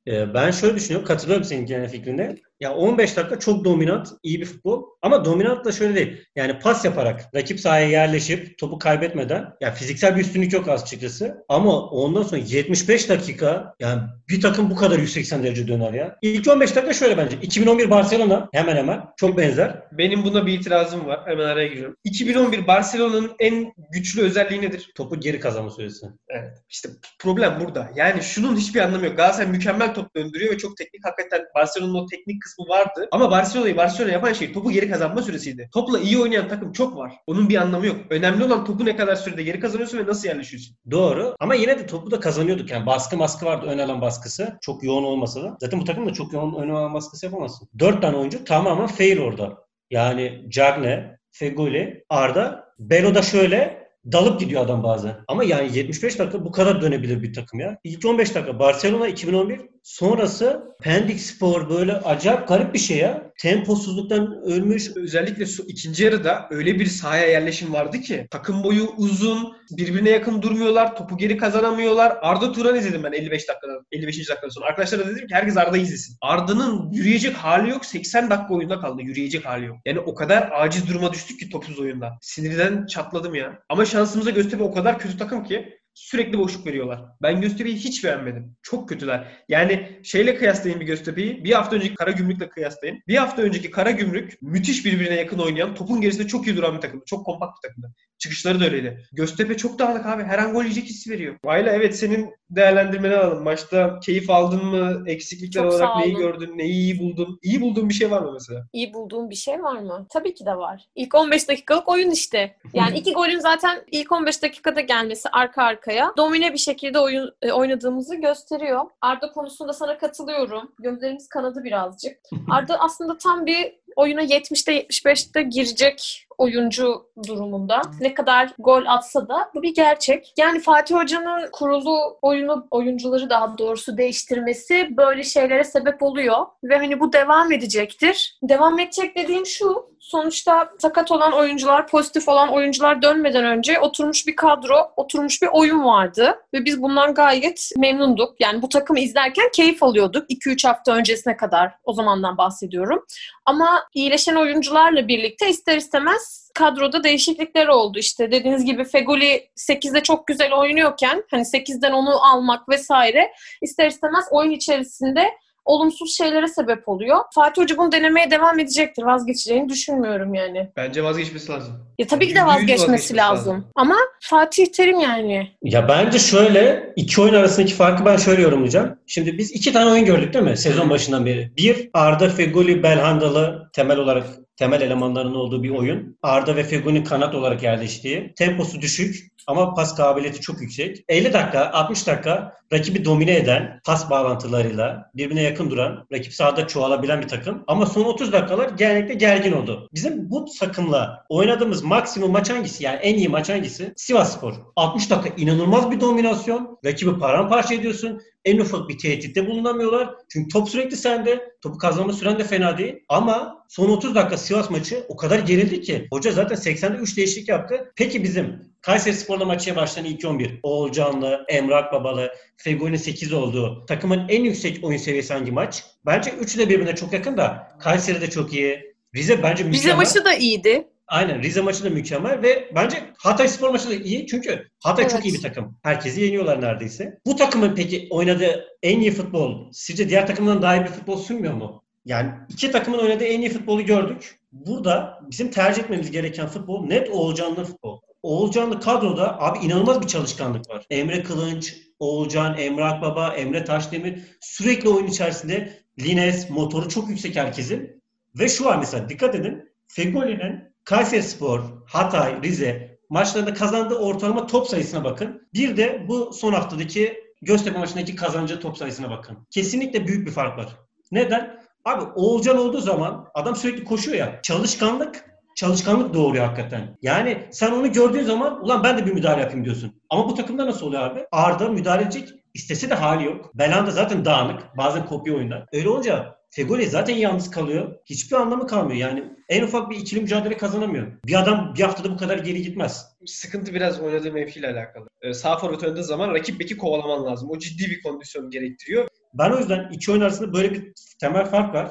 Ee, 0.06 0.34
ben 0.34 0.50
şöyle 0.50 0.74
düşünüyorum. 0.74 1.08
Katılıyorum 1.08 1.44
senin 1.44 1.66
genel 1.66 1.88
fikrine. 1.88 2.36
Ya 2.60 2.74
15 2.74 3.16
dakika 3.16 3.38
çok 3.38 3.64
dominant, 3.64 4.08
iyi 4.22 4.40
bir 4.40 4.46
futbol. 4.46 4.84
Ama 5.02 5.24
dominant 5.24 5.64
da 5.64 5.72
şöyle 5.72 5.94
değil. 5.94 6.24
Yani 6.36 6.58
pas 6.58 6.84
yaparak, 6.84 7.34
rakip 7.34 7.60
sahaya 7.60 7.88
yerleşip, 7.88 8.58
topu 8.58 8.78
kaybetmeden. 8.78 9.44
Ya 9.60 9.74
fiziksel 9.74 10.16
bir 10.16 10.20
üstünlük 10.20 10.52
yok 10.52 10.68
açıkçası. 10.68 11.44
Ama 11.48 11.80
ondan 11.80 12.22
sonra 12.22 12.40
75 12.46 13.08
dakika 13.08 13.74
yani 13.80 14.02
bir 14.28 14.40
takım 14.40 14.70
bu 14.70 14.76
kadar 14.76 14.98
180 14.98 15.42
derece 15.42 15.68
döner 15.68 15.92
ya. 15.92 16.16
İlk 16.22 16.48
15 16.48 16.76
dakika 16.76 16.92
şöyle 16.92 17.18
bence. 17.18 17.36
2011 17.42 17.90
Barcelona 17.90 18.48
hemen 18.52 18.76
hemen 18.76 19.04
çok 19.16 19.38
benzer. 19.38 19.82
Benim 19.92 20.24
buna 20.24 20.46
bir 20.46 20.52
itirazım 20.52 21.06
var. 21.06 21.20
Hemen 21.26 21.44
araya 21.44 21.66
giriyorum. 21.66 21.96
2011 22.04 22.66
Barcelona'nın 22.66 23.32
en 23.38 23.72
güçlü 23.92 24.22
özelliği 24.22 24.62
nedir? 24.62 24.92
Topu 24.94 25.20
geri 25.20 25.40
kazanma 25.40 25.70
süresi. 25.70 26.06
Evet. 26.28 26.58
İşte 26.68 26.88
problem 27.18 27.60
burada. 27.60 27.90
Yani 27.96 28.22
şunun 28.22 28.56
hiçbir 28.56 28.80
anlamı 28.80 29.06
yok. 29.06 29.16
Galatasaray 29.16 29.50
mükemmel 29.50 29.94
top 29.94 30.16
döndürüyor 30.16 30.52
ve 30.52 30.58
çok 30.58 30.76
teknik. 30.76 31.06
Hakikaten 31.06 31.46
Barcelona'nın 31.54 31.94
o 31.94 32.06
teknik 32.06 32.42
kısmı 32.42 32.49
vardı. 32.58 33.08
Ama 33.12 33.30
Barcelona'yı 33.30 33.76
Barcelona 33.76 34.12
yapan 34.12 34.32
şey 34.32 34.52
topu 34.52 34.70
geri 34.70 34.90
kazanma 34.90 35.22
süresiydi. 35.22 35.68
Topla 35.72 35.98
iyi 35.98 36.18
oynayan 36.18 36.48
takım 36.48 36.72
çok 36.72 36.96
var. 36.96 37.12
Onun 37.26 37.48
bir 37.48 37.56
anlamı 37.56 37.86
yok. 37.86 37.96
Önemli 38.10 38.44
olan 38.44 38.64
topu 38.64 38.84
ne 38.84 38.96
kadar 38.96 39.16
sürede 39.16 39.42
geri 39.42 39.60
kazanıyorsun 39.60 39.98
ve 39.98 40.06
nasıl 40.06 40.28
yerleşiyorsun. 40.28 40.76
Doğru. 40.90 41.34
Ama 41.40 41.54
yine 41.54 41.78
de 41.78 41.86
topu 41.86 42.10
da 42.10 42.20
kazanıyorduk. 42.20 42.70
Yani 42.70 42.86
baskı 42.86 43.16
maskı 43.16 43.46
vardı 43.46 43.66
ön 43.66 43.78
alan 43.78 44.00
baskısı. 44.00 44.58
Çok 44.60 44.84
yoğun 44.84 45.04
olmasa 45.04 45.42
da. 45.42 45.56
Zaten 45.60 45.80
bu 45.80 45.84
takım 45.84 46.06
da 46.06 46.12
çok 46.12 46.32
yoğun 46.32 46.62
ön 46.62 46.68
alan 46.68 46.94
baskısı 46.94 47.26
yapamazsın. 47.26 47.68
Dört 47.78 48.02
tane 48.02 48.16
oyuncu 48.16 48.44
tamamen 48.44 48.86
fail 48.86 49.18
orada. 49.18 49.58
Yani 49.90 50.44
Cagne, 50.48 51.18
Fegoli, 51.30 52.04
Arda. 52.08 52.70
Belo 52.78 53.14
da 53.14 53.22
şöyle 53.22 53.80
dalıp 54.12 54.40
gidiyor 54.40 54.64
adam 54.64 54.82
bazen. 54.82 55.16
Ama 55.28 55.44
yani 55.44 55.76
75 55.78 56.18
dakika 56.18 56.44
bu 56.44 56.52
kadar 56.52 56.82
dönebilir 56.82 57.22
bir 57.22 57.32
takım 57.32 57.60
ya. 57.60 57.78
İlk 57.84 58.04
15 58.04 58.34
dakika 58.34 58.58
Barcelona 58.58 59.08
2011 59.08 59.60
sonrası 59.82 60.62
Pendik 60.82 61.20
Spor 61.20 61.70
böyle 61.70 61.92
acayip 61.92 62.48
garip 62.48 62.74
bir 62.74 62.78
şey 62.78 62.96
ya. 62.96 63.30
Temposuzluktan 63.38 64.42
ölmüş. 64.44 64.96
Özellikle 64.96 65.46
su, 65.46 65.64
ikinci 65.66 66.04
yarıda 66.04 66.46
öyle 66.50 66.78
bir 66.78 66.86
sahaya 66.86 67.26
yerleşim 67.26 67.72
vardı 67.72 68.00
ki 68.00 68.26
takım 68.30 68.64
boyu 68.64 68.84
uzun, 68.96 69.52
birbirine 69.70 70.10
yakın 70.10 70.42
durmuyorlar, 70.42 70.96
topu 70.96 71.16
geri 71.16 71.36
kazanamıyorlar. 71.36 72.18
Arda 72.22 72.52
Turan 72.52 72.76
izledim 72.76 73.04
ben 73.04 73.12
55 73.12 73.48
dakikadan, 73.48 73.86
55. 73.92 74.28
dakikadan 74.28 74.48
sonra. 74.48 74.66
Arkadaşlara 74.66 75.06
dedim 75.06 75.26
ki 75.26 75.34
herkes 75.34 75.56
Arda'yı 75.56 75.82
izlesin. 75.82 76.16
Arda'nın 76.20 76.92
yürüyecek 76.92 77.36
hali 77.36 77.70
yok. 77.70 77.84
80 77.84 78.30
dakika 78.30 78.54
oyunda 78.54 78.80
kaldı. 78.80 79.02
Yürüyecek 79.02 79.46
hali 79.46 79.66
yok. 79.66 79.76
Yani 79.84 80.00
o 80.00 80.14
kadar 80.14 80.50
aciz 80.52 80.88
duruma 80.88 81.12
düştük 81.12 81.40
ki 81.40 81.48
topsuz 81.48 81.78
oyunda. 81.78 82.18
Sinirden 82.20 82.86
çatladım 82.86 83.34
ya. 83.34 83.58
Ama 83.68 83.84
şansımıza 83.84 84.30
Göztepe 84.30 84.62
o 84.62 84.72
kadar 84.72 84.98
kötü 84.98 85.18
takım 85.18 85.44
ki 85.44 85.79
sürekli 85.94 86.38
boşluk 86.38 86.66
veriyorlar. 86.66 87.00
Ben 87.22 87.40
Göztepe'yi 87.40 87.76
hiç 87.76 88.04
beğenmedim. 88.04 88.56
Çok 88.62 88.88
kötüler. 88.88 89.44
Yani 89.48 90.00
şeyle 90.02 90.34
kıyaslayın 90.34 90.80
bir 90.80 90.86
Göztepe'yi. 90.86 91.44
Bir 91.44 91.52
hafta 91.52 91.76
önceki 91.76 91.94
Karagümrük'le 91.94 92.50
kıyaslayın. 92.50 93.02
Bir 93.08 93.16
hafta 93.16 93.42
önceki 93.42 93.70
Karagümrük 93.70 94.42
müthiş 94.42 94.84
birbirine 94.84 95.14
yakın 95.14 95.38
oynayan, 95.38 95.74
topun 95.74 96.00
gerisinde 96.00 96.26
çok 96.26 96.46
iyi 96.46 96.56
duran 96.56 96.76
bir 96.76 96.80
takımdı. 96.80 97.04
Çok 97.06 97.26
kompakt 97.26 97.52
bir 97.56 97.68
takımdı. 97.68 97.94
Çıkışları 98.18 98.60
da 98.60 98.64
öyleydi. 98.64 99.04
Göztepe 99.12 99.56
çok 99.56 99.78
dağınık 99.78 100.06
abi. 100.06 100.22
Her 100.22 100.38
an 100.38 100.52
gol 100.52 100.62
yiyecek 100.62 100.84
hissi 100.84 101.10
veriyor. 101.10 101.36
Ayla 101.44 101.72
evet 101.72 101.96
senin 101.96 102.30
değerlendirmeni 102.50 103.16
alalım. 103.16 103.44
Maçta 103.44 104.00
keyif 104.00 104.30
aldın 104.30 104.64
mı? 104.64 105.04
Eksiklikler 105.06 105.62
Çok 105.62 105.72
olarak 105.72 105.96
neyi 105.96 106.14
gördün? 106.14 106.58
Neyi 106.58 106.72
iyi 106.72 106.98
buldun? 106.98 107.38
İyi 107.42 107.60
bulduğun 107.60 107.88
bir 107.88 107.94
şey 107.94 108.10
var 108.10 108.20
mı 108.20 108.32
mesela? 108.32 108.66
İyi 108.72 108.94
bulduğum 108.94 109.30
bir 109.30 109.34
şey 109.34 109.62
var 109.62 109.78
mı? 109.78 110.06
Tabii 110.10 110.34
ki 110.34 110.46
de 110.46 110.56
var. 110.56 110.86
İlk 110.94 111.14
15 111.14 111.48
dakikalık 111.48 111.88
oyun 111.88 112.10
işte. 112.10 112.56
Yani 112.74 112.98
iki 112.98 113.12
golün 113.12 113.38
zaten 113.38 113.84
ilk 113.90 114.12
15 114.12 114.42
dakikada 114.42 114.80
gelmesi 114.80 115.28
arka 115.28 115.62
arkaya 115.80 116.12
domine 116.16 116.52
bir 116.52 116.58
şekilde 116.58 116.98
oyun 116.98 117.34
e, 117.42 117.52
oynadığımızı 117.52 118.14
gösteriyor. 118.14 118.84
Arda 119.00 119.32
konusunda 119.32 119.72
sana 119.72 119.98
katılıyorum. 119.98 120.72
Gözlerimiz 120.78 121.28
kanadı 121.28 121.64
birazcık. 121.64 122.16
Arda 122.50 122.80
aslında 122.80 123.18
tam 123.18 123.46
bir 123.46 123.80
oyuna 123.96 124.22
70'te 124.22 124.82
75'te 124.82 125.42
girecek 125.42 126.26
oyuncu 126.40 127.02
durumunda. 127.28 127.82
Ne 128.00 128.14
kadar 128.14 128.50
gol 128.58 128.82
atsa 128.86 129.28
da 129.28 129.50
bu 129.54 129.62
bir 129.62 129.74
gerçek. 129.74 130.32
Yani 130.38 130.60
Fatih 130.60 130.94
Hoca'nın 130.94 131.50
kurulu 131.52 132.18
oyunu 132.22 132.66
oyuncuları 132.70 133.30
daha 133.30 133.58
doğrusu 133.58 133.98
değiştirmesi 133.98 134.88
böyle 134.96 135.22
şeylere 135.22 135.64
sebep 135.64 136.02
oluyor 136.02 136.46
ve 136.64 136.76
hani 136.76 137.00
bu 137.00 137.12
devam 137.12 137.52
edecektir. 137.52 138.38
Devam 138.42 138.78
edecek 138.78 139.16
dediğim 139.16 139.46
şu. 139.46 139.90
Sonuçta 140.00 140.70
sakat 140.78 141.10
olan 141.12 141.32
oyuncular, 141.32 141.86
pozitif 141.86 142.28
olan 142.28 142.48
oyuncular 142.48 143.02
dönmeden 143.02 143.44
önce 143.44 143.80
oturmuş 143.80 144.26
bir 144.26 144.36
kadro, 144.36 144.92
oturmuş 144.96 145.42
bir 145.42 145.48
oyun 145.52 145.84
vardı 145.84 146.38
ve 146.54 146.64
biz 146.64 146.82
bundan 146.82 147.14
gayet 147.14 147.70
memnunduk. 147.76 148.40
Yani 148.40 148.62
bu 148.62 148.68
takımı 148.68 149.00
izlerken 149.00 149.50
keyif 149.54 149.82
alıyorduk 149.82 150.30
2-3 150.30 150.68
hafta 150.68 150.92
öncesine 150.92 151.36
kadar. 151.36 151.72
O 151.84 151.92
zamandan 151.92 152.38
bahsediyorum. 152.38 153.06
Ama 153.46 153.82
iyileşen 153.94 154.34
oyuncularla 154.34 155.08
birlikte 155.08 155.48
ister 155.48 155.76
istemez 155.76 156.29
kadroda 156.54 157.04
değişiklikler 157.04 157.68
oldu. 157.68 157.98
İşte 157.98 158.32
dediğiniz 158.32 158.64
gibi 158.64 158.84
Fegoli 158.84 159.48
8'de 159.56 160.02
çok 160.02 160.26
güzel 160.26 160.52
oynuyorken 160.52 161.24
hani 161.30 161.42
8'den 161.42 161.92
onu 161.92 162.24
almak 162.24 162.68
vesaire 162.68 163.32
ister 163.62 163.86
istemez 163.86 164.24
oyun 164.30 164.50
içerisinde 164.50 165.30
olumsuz 165.64 166.16
şeylere 166.16 166.48
sebep 166.48 166.88
oluyor. 166.88 167.18
Fatih 167.34 167.62
Hoca 167.62 167.76
bunu 167.78 167.92
denemeye 167.92 168.30
devam 168.30 168.58
edecektir. 168.58 169.02
Vazgeçeceğini 169.02 169.68
düşünmüyorum 169.68 170.34
yani. 170.34 170.68
Bence 170.76 171.04
vazgeçmesi 171.04 171.52
lazım. 171.52 171.74
Ya 171.98 172.06
tabii 172.06 172.28
ki 172.28 172.34
de 172.34 172.46
vazgeçmesi 172.46 172.72
vazgeçmesi 172.72 173.16
lazım. 173.16 173.52
lazım. 173.52 173.66
Ama 173.74 173.96
Fatih 174.20 174.66
Terim 174.66 175.00
yani. 175.00 175.48
Ya 175.62 175.88
bence 175.88 176.18
şöyle 176.18 176.92
iki 176.96 177.20
oyun 177.20 177.34
arasındaki 177.34 177.74
farkı 177.74 178.04
ben 178.04 178.16
şöyle 178.16 178.42
yorumlayacağım. 178.42 178.98
Şimdi 179.06 179.38
biz 179.38 179.52
iki 179.52 179.72
tane 179.72 179.90
oyun 179.90 180.04
gördük 180.04 180.34
değil 180.34 180.44
mi 180.44 180.56
sezon 180.56 180.90
başından 180.90 181.26
beri? 181.26 181.52
Bir 181.56 181.90
Arda 181.94 182.28
Fegoli 182.28 182.82
Belhandalı 182.82 183.70
temel 183.72 183.98
olarak 183.98 184.26
temel 184.60 184.80
elemanlarının 184.80 185.34
olduğu 185.34 185.62
bir 185.62 185.70
oyun. 185.70 186.18
Arda 186.22 186.56
ve 186.56 186.64
Fegoli'nin 186.64 187.04
kanat 187.04 187.34
olarak 187.34 187.62
yerleştiği. 187.62 188.32
Temposu 188.36 188.80
düşük 188.80 189.29
ama 189.46 189.74
pas 189.74 189.96
kabiliyeti 189.96 190.40
çok 190.40 190.60
yüksek. 190.60 191.04
50 191.08 191.32
dakika, 191.32 191.70
60 191.72 192.06
dakika 192.06 192.60
rakibi 192.72 193.04
domine 193.04 193.36
eden, 193.36 193.80
pas 193.84 194.10
bağlantılarıyla 194.10 195.10
birbirine 195.14 195.42
yakın 195.42 195.70
duran, 195.70 196.06
rakip 196.12 196.34
sahada 196.34 196.66
çoğalabilen 196.66 197.22
bir 197.22 197.28
takım. 197.28 197.64
Ama 197.66 197.86
son 197.86 198.04
30 198.04 198.32
dakikalar 198.32 198.68
genellikle 198.68 199.14
gergin 199.14 199.52
oldu. 199.52 199.88
Bizim 199.94 200.30
bu 200.30 200.46
takımla 200.60 201.24
oynadığımız 201.28 201.82
maksimum 201.82 202.32
maç 202.32 202.50
hangisi? 202.50 202.84
Yani 202.84 202.96
en 202.96 203.14
iyi 203.14 203.28
maç 203.28 203.48
hangisi? 203.48 203.92
Sivasspor. 203.96 204.54
60 204.76 205.10
dakika 205.10 205.34
inanılmaz 205.36 205.90
bir 205.90 206.00
dominasyon. 206.00 206.78
Rakibi 206.84 207.18
paramparça 207.18 207.74
ediyorsun. 207.74 208.20
En 208.44 208.58
ufak 208.58 208.88
bir 208.88 208.98
tehditte 208.98 209.46
bulunamıyorlar. 209.46 210.14
Çünkü 210.28 210.48
top 210.48 210.68
sürekli 210.68 210.96
sende. 210.96 211.50
Topu 211.62 211.78
kazanma 211.78 212.12
süren 212.12 212.38
de 212.38 212.44
fena 212.44 212.78
değil. 212.78 212.96
Ama 213.08 213.64
son 213.68 213.88
30 213.88 214.14
dakika 214.14 214.36
Sivas 214.36 214.70
maçı 214.70 215.04
o 215.08 215.16
kadar 215.16 215.38
gerildi 215.38 215.80
ki. 215.80 216.08
Hoca 216.12 216.32
zaten 216.32 216.56
80'de 216.56 216.96
3 216.96 217.16
değişiklik 217.16 217.48
yaptı. 217.48 217.92
Peki 217.96 218.24
bizim 218.24 218.69
Kayseri 218.82 219.14
Spor'la 219.14 219.44
maçıya 219.44 219.76
başlayan 219.76 220.04
ilk 220.04 220.24
11. 220.24 220.60
Oğulcanlı, 220.62 221.44
Emrah 221.48 221.92
Babalı, 221.92 222.32
Fegoli'nin 222.56 222.96
8 222.96 223.32
olduğu 223.32 223.86
takımın 223.86 224.28
en 224.28 224.44
yüksek 224.44 224.84
oyun 224.84 224.98
seviyesi 224.98 225.32
hangi 225.34 225.52
maç? 225.52 225.84
Bence 226.06 226.30
üçü 226.30 226.58
de 226.58 226.68
birbirine 226.68 226.94
çok 226.94 227.12
yakın 227.12 227.36
da 227.36 227.68
Kayseri 227.80 228.20
de 228.20 228.30
çok 228.30 228.52
iyi. 228.52 228.94
Rize 229.16 229.42
bence 229.42 229.64
mükemmel. 229.64 229.72
Bize 229.72 229.94
maçı 229.94 230.24
da 230.24 230.34
iyiydi. 230.34 230.88
Aynen 231.06 231.42
Rize 231.42 231.60
maçı 231.60 231.84
da 231.84 231.90
mükemmel 231.90 232.42
ve 232.42 232.70
bence 232.74 232.96
Hatay 233.18 233.48
Spor 233.48 233.70
maçı 233.70 233.90
da 233.90 233.94
iyi 233.94 234.26
çünkü 234.26 234.68
Hatay 234.78 235.02
Evet. 235.04 235.12
çok 235.12 235.24
iyi 235.24 235.34
bir 235.34 235.42
takım. 235.42 235.78
Herkesi 235.82 236.20
yeniyorlar 236.20 236.60
neredeyse. 236.60 237.18
Bu 237.26 237.36
takımın 237.36 237.74
peki 237.74 238.06
oynadığı 238.10 238.64
en 238.82 239.00
iyi 239.00 239.10
futbol 239.10 239.68
sizce 239.72 240.08
diğer 240.08 240.26
takımdan 240.26 240.62
daha 240.62 240.76
iyi 240.76 240.84
bir 240.84 240.88
futbol 240.88 241.16
sunmuyor 241.16 241.54
mu? 241.54 241.84
Yani 242.04 242.30
iki 242.48 242.70
takımın 242.70 242.98
oynadığı 242.98 243.24
en 243.24 243.40
iyi 243.40 243.50
futbolu 243.50 243.84
gördük. 243.84 244.38
Burada 244.52 245.20
bizim 245.22 245.50
tercih 245.50 245.82
etmemiz 245.82 246.10
gereken 246.10 246.46
futbol 246.46 246.86
net 246.86 247.10
Oğulcanlı 247.10 247.64
futbol. 247.64 248.00
Oğulcanlı 248.22 248.80
kadroda 248.80 249.40
abi 249.40 249.58
inanılmaz 249.58 250.02
bir 250.02 250.06
çalışkanlık 250.06 250.70
var. 250.70 250.86
Emre 250.90 251.22
Kılınç, 251.22 251.76
Oğulcan, 251.98 252.58
Emre 252.58 252.84
Akbaba, 252.84 253.28
Emre 253.28 253.64
Taşdemir 253.64 254.18
sürekli 254.40 254.88
oyun 254.88 255.06
içerisinde 255.06 255.82
Lines, 256.00 256.50
motoru 256.50 256.88
çok 256.88 257.08
yüksek 257.08 257.36
herkesin. 257.36 258.02
Ve 258.38 258.48
şu 258.48 258.64
var 258.64 258.78
mesela 258.78 259.08
dikkat 259.08 259.34
edin. 259.34 259.70
Fegoli'nin 259.88 260.70
Kayserispor, 260.84 261.60
Hatay, 261.86 262.42
Rize 262.42 262.98
maçlarında 263.08 263.54
kazandığı 263.54 263.94
ortalama 263.94 264.46
top 264.46 264.66
sayısına 264.66 265.04
bakın. 265.04 265.48
Bir 265.54 265.76
de 265.76 266.04
bu 266.08 266.32
son 266.32 266.52
haftadaki 266.52 267.30
Göztepe 267.42 267.78
maçındaki 267.78 268.16
kazanıcı 268.16 268.60
top 268.60 268.78
sayısına 268.78 269.10
bakın. 269.10 269.38
Kesinlikle 269.50 270.06
büyük 270.06 270.26
bir 270.26 270.32
fark 270.32 270.58
var. 270.58 270.68
Neden? 271.12 271.60
Abi 271.84 272.04
Oğulcan 272.14 272.58
olduğu 272.58 272.80
zaman 272.80 273.28
adam 273.34 273.56
sürekli 273.56 273.84
koşuyor 273.84 274.16
ya. 274.16 274.40
Çalışkanlık 274.42 275.29
çalışkanlık 275.56 276.14
doğuruyor 276.14 276.44
hakikaten. 276.44 276.98
Yani 277.02 277.48
sen 277.50 277.72
onu 277.72 277.92
gördüğün 277.92 278.22
zaman 278.22 278.64
ulan 278.64 278.84
ben 278.84 278.98
de 278.98 279.06
bir 279.06 279.12
müdahale 279.12 279.40
yapayım 279.40 279.64
diyorsun. 279.64 280.00
Ama 280.10 280.28
bu 280.28 280.34
takımda 280.34 280.66
nasıl 280.66 280.86
oluyor 280.86 281.02
abi? 281.02 281.20
Arda 281.32 281.68
müdahale 281.68 282.02
edecek 282.02 282.28
istese 282.54 282.90
de 282.90 282.94
hali 282.94 283.24
yok. 283.24 283.50
Belanda 283.54 283.90
zaten 283.90 284.24
dağınık. 284.24 284.76
Bazen 284.76 285.06
kopya 285.06 285.34
oyunlar. 285.34 285.66
Öyle 285.72 285.88
olunca 285.88 286.40
Fegoli 286.50 286.86
zaten 286.86 287.14
yalnız 287.14 287.50
kalıyor. 287.50 287.94
Hiçbir 288.06 288.36
anlamı 288.36 288.66
kalmıyor. 288.66 289.00
Yani 289.00 289.24
en 289.48 289.62
ufak 289.62 289.90
bir 289.90 289.96
ikili 289.96 290.20
mücadele 290.20 290.56
kazanamıyor. 290.56 291.06
Bir 291.26 291.40
adam 291.40 291.74
bir 291.76 291.82
haftada 291.82 292.10
bu 292.10 292.16
kadar 292.16 292.38
geri 292.38 292.62
gitmez. 292.62 293.06
Sıkıntı 293.26 293.74
biraz 293.74 294.00
oynadığı 294.00 294.32
mevkiyle 294.32 294.68
alakalı. 294.68 295.08
Ee, 295.22 295.34
Sağ 295.34 295.58
forvet 295.58 295.82
oynadığı 295.82 296.04
zaman 296.04 296.34
rakip 296.34 296.60
beki 296.60 296.76
kovalaman 296.76 297.24
lazım. 297.24 297.50
O 297.50 297.58
ciddi 297.58 297.90
bir 297.90 298.02
kondisyon 298.02 298.50
gerektiriyor. 298.50 299.08
Ben 299.34 299.50
o 299.50 299.58
yüzden 299.58 299.90
iki 299.92 300.12
oyun 300.12 300.20
arasında 300.20 300.52
böyle 300.52 300.72
bir 300.72 300.92
temel 301.20 301.46
fark 301.46 301.74
var. 301.74 301.90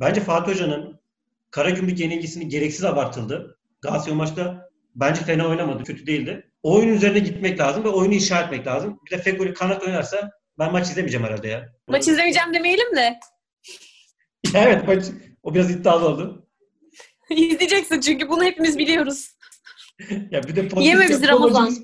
Bence 0.00 0.20
Fatih 0.20 0.52
Hoca'nın 0.52 0.99
Karagümrük 1.50 2.00
yenilgisini 2.00 2.48
gereksiz 2.48 2.84
abartıldı. 2.84 3.58
Galatasaray 3.82 4.16
maçta 4.16 4.68
bence 4.94 5.20
fena 5.20 5.48
oynamadı. 5.48 5.84
Kötü 5.84 6.06
değildi. 6.06 6.50
Oyun 6.62 6.88
üzerine 6.88 7.18
gitmek 7.18 7.60
lazım 7.60 7.84
ve 7.84 7.88
oyunu 7.88 8.14
inşa 8.14 8.40
etmek 8.40 8.66
lazım. 8.66 9.00
Bir 9.06 9.10
de 9.10 9.18
Fegoli 9.18 9.54
kanat 9.54 9.82
oynarsa 9.82 10.30
ben 10.58 10.72
maç 10.72 10.88
izlemeyeceğim 10.88 11.26
herhalde 11.26 11.48
ya. 11.48 11.68
Maç 11.88 12.08
izlemeyeceğim 12.08 12.54
demeyelim 12.54 12.96
de. 12.96 13.18
evet 14.54 14.86
maç 14.88 15.04
o 15.42 15.54
biraz 15.54 15.70
iddialı 15.70 16.08
oldu. 16.08 16.46
İzleyeceksin 17.30 18.00
çünkü 18.00 18.28
bunu 18.28 18.44
hepimiz 18.44 18.78
biliyoruz. 18.78 19.36
ya 20.30 20.42
bir 20.42 20.56
de 20.56 20.68
podcast 20.68 20.86
Yeme 20.86 21.08
bizi 21.08 21.28
Ramazan. 21.28 21.74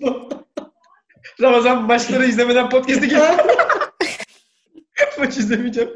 Ramazan 1.40 1.82
maçları 1.82 2.26
izlemeden 2.26 2.70
podcast'e 2.70 3.06
gel. 3.06 3.38
Maç 5.18 5.36
izlemeyeceğim. 5.36 5.90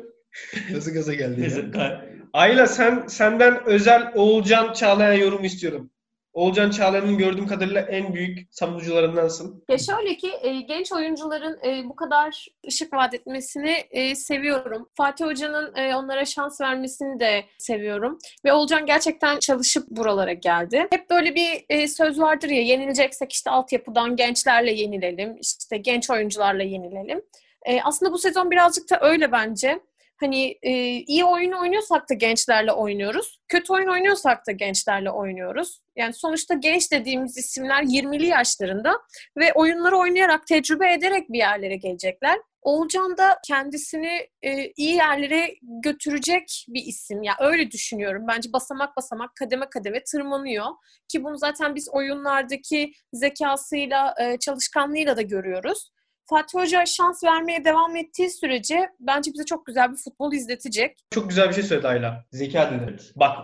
Nasıl 0.70 0.92
gaza 0.94 1.14
geldi 1.14 1.40
Neyse, 1.40 1.64
ya. 1.74 2.09
Ayla 2.32 2.66
sen 2.66 3.06
senden 3.06 3.64
özel 3.66 4.12
Oğulcan 4.14 4.72
Çağlayan 4.72 5.12
yorum 5.12 5.44
istiyorum. 5.44 5.90
Oğulcan 6.32 6.70
Çağlayan'ın 6.70 7.18
gördüğüm 7.18 7.46
kadarıyla 7.46 7.80
en 7.80 8.14
büyük 8.14 8.49
savunucularındansın. 8.50 9.64
Ya 9.68 9.78
şöyle 9.78 10.16
ki 10.16 10.32
e, 10.42 10.60
genç 10.60 10.92
oyuncuların 10.92 11.58
e, 11.64 11.88
bu 11.88 11.96
kadar 11.96 12.46
ışık 12.68 12.92
vaat 12.92 13.14
etmesini 13.14 13.76
e, 13.90 14.14
seviyorum. 14.14 14.88
Fatih 14.94 15.25
Hoca'nın 15.25 15.76
e, 15.76 15.94
onlara 15.94 16.25
şans 16.25 16.60
vermesini 16.60 17.20
de 17.20 17.44
seviyorum. 17.58 18.18
Ve 18.44 18.52
Olcan 18.52 18.87
gerçekten 18.87 19.38
çalışıp 19.38 19.90
buralara 19.90 20.32
geldi. 20.32 20.87
Hep 20.90 21.10
böyle 21.10 21.34
bir 21.34 21.64
e, 21.68 21.88
söz 21.88 22.20
vardır 22.20 22.49
ya 22.49 22.62
yenileceksek 22.62 23.32
işte 23.32 23.50
altyapıdan 23.50 24.16
gençlerle 24.16 24.72
yenilelim. 24.72 25.37
işte 25.40 25.76
genç 25.76 26.10
oyuncularla 26.10 26.62
yenilelim. 26.62 27.22
E, 27.66 27.82
aslında 27.82 28.12
bu 28.12 28.18
sezon 28.18 28.50
birazcık 28.50 28.90
da 28.90 28.99
öyle 29.00 29.32
bence. 29.32 29.80
Hani 30.20 30.58
e, 30.62 30.72
iyi 30.96 31.24
oyun 31.24 31.52
oynuyorsak 31.52 32.10
da 32.10 32.14
gençlerle 32.14 32.72
oynuyoruz. 32.72 33.40
Kötü 33.48 33.72
oyun 33.72 33.88
oynuyorsak 33.88 34.46
da 34.46 34.52
gençlerle 34.52 35.10
oynuyoruz. 35.10 35.80
Yani 35.96 36.12
sonuçta 36.14 36.54
genç 36.54 36.92
dediğimiz 36.92 37.38
isimler 37.38 37.82
20'li 37.82 38.26
yaşlarında 38.26 39.00
ve 39.36 39.52
oyunları 39.52 39.96
oynayarak, 39.96 40.46
tecrübe 40.46 40.92
ederek 40.92 41.28
bir 41.32 41.38
yerlere 41.38 41.76
gelecekler. 41.76 42.38
Oğulcan 42.62 43.16
da 43.16 43.38
kendisini 43.46 44.28
e, 44.42 44.72
iyi 44.76 44.94
yerlere 44.94 45.54
götürecek 45.62 46.66
bir 46.68 46.82
isim. 46.82 47.22
Ya 47.22 47.32
öyle 47.40 47.70
düşünüyorum. 47.70 48.24
Bence 48.28 48.52
basamak 48.52 48.96
basamak, 48.96 49.36
kademe 49.36 49.66
kademe 49.70 50.04
tırmanıyor. 50.04 50.66
Ki 51.08 51.24
bunu 51.24 51.38
zaten 51.38 51.74
biz 51.74 51.88
oyunlardaki 51.92 52.92
zekasıyla, 53.12 54.14
e, 54.20 54.38
çalışkanlığıyla 54.38 55.16
da 55.16 55.22
görüyoruz. 55.22 55.90
Fatih 56.30 56.58
Hoca 56.58 56.87
şans 56.87 57.25
vermeye 57.25 57.64
devam 57.64 57.96
ettiği 57.96 58.30
sürece 58.30 58.90
bence 59.00 59.32
bize 59.34 59.44
çok 59.44 59.66
güzel 59.66 59.92
bir 59.92 59.96
futbol 59.96 60.32
izletecek. 60.32 60.99
Çok 61.10 61.28
güzel 61.28 61.49
bir 61.49 61.54
şey 61.54 61.62
söyledi 61.62 61.88
Ayla. 61.88 62.25
Zeka 62.32 62.70
dedi. 62.70 62.96
Bak 63.16 63.38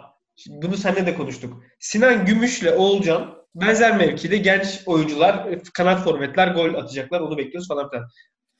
bunu 0.49 0.76
seninle 0.76 1.07
de 1.07 1.14
konuştuk. 1.14 1.62
Sinan 1.81 2.26
Gümüş'le 2.26 2.73
Oğulcan 2.76 3.35
benzer 3.55 3.97
mevkide 3.97 4.37
genç 4.37 4.83
oyuncular, 4.87 5.62
kanat 5.75 6.05
forvetler 6.05 6.49
gol 6.49 6.75
atacaklar. 6.75 7.21
Onu 7.21 7.38
bekliyoruz 7.38 7.69
falan 7.69 7.90
filan. 7.90 8.09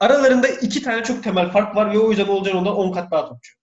Aralarında 0.01 0.49
iki 0.49 0.83
tane 0.83 1.05
çok 1.05 1.25
temel 1.25 1.51
fark 1.51 1.77
var 1.77 1.93
ve 1.93 1.99
o 1.99 2.11
yüzden 2.11 2.29
Olcan 2.29 2.57
ondan 2.57 2.77
10 2.77 2.93
kat 2.93 3.11
daha 3.11 3.29
topçu. 3.29 3.55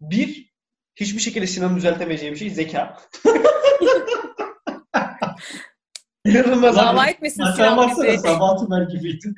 Bir, 0.00 0.52
hiçbir 0.96 1.20
şekilde 1.20 1.46
Sinan'ın 1.46 1.76
düzeltemeyeceği 1.76 2.32
bir 2.32 2.36
şey 2.36 2.50
zeka. 2.50 2.98
İnanılmaz. 6.24 6.76
Dava 6.76 7.06
etmesin 7.06 7.44
Sinan 7.56 7.90
bizi. 7.90 8.18
Sabah 8.18 8.58
Tümer 8.60 8.82
gibiydi. 8.82 9.34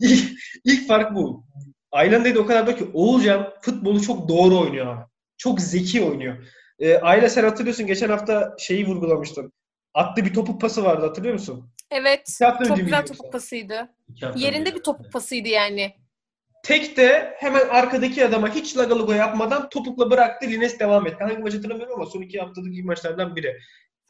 ilk, 0.00 0.38
ilk 0.64 0.88
fark 0.88 1.14
bu. 1.14 1.44
Aylan 1.92 2.24
dedi 2.24 2.38
o 2.38 2.46
kadar 2.46 2.66
da 2.66 2.76
ki 2.76 2.90
Oğulcan 2.94 3.54
futbolu 3.60 4.02
çok 4.02 4.28
doğru 4.28 4.58
oynuyor 4.60 4.86
abi. 4.86 5.04
Çok 5.36 5.60
zeki 5.60 6.02
oynuyor. 6.02 6.36
Ee, 6.78 6.94
Ayla 6.98 7.28
sen 7.28 7.44
hatırlıyorsun 7.44 7.86
geçen 7.86 8.08
hafta 8.08 8.54
şeyi 8.58 8.86
vurgulamıştın. 8.86 9.52
Attı 9.94 10.24
bir 10.24 10.34
topuk 10.34 10.60
pası 10.60 10.84
vardı 10.84 11.06
hatırlıyor 11.06 11.34
musun? 11.34 11.70
Evet. 11.90 12.38
Çok 12.68 12.76
güzel 12.76 13.02
topuk 13.06 13.24
yoksa? 13.24 13.30
pasıydı. 13.30 13.88
Yerinde 14.36 14.74
bir 14.74 14.82
topuk 14.82 15.12
pasıydı 15.12 15.48
yani. 15.48 15.94
Tek 16.64 16.96
de 16.96 17.34
hemen 17.36 17.68
arkadaki 17.68 18.24
adama 18.24 18.54
hiç 18.54 18.76
lagalugo 18.76 19.12
yapmadan 19.12 19.68
topukla 19.68 20.10
bıraktı. 20.10 20.46
Lines 20.46 20.78
devam 20.80 21.06
etti. 21.06 21.24
Hangi 21.24 21.38
maç 21.38 21.54
hatırlamıyorum 21.54 21.94
ama 21.94 22.06
son 22.06 22.22
iki 22.22 22.38
haftadaki 22.38 22.82
maçlardan 22.82 23.36
biri. 23.36 23.58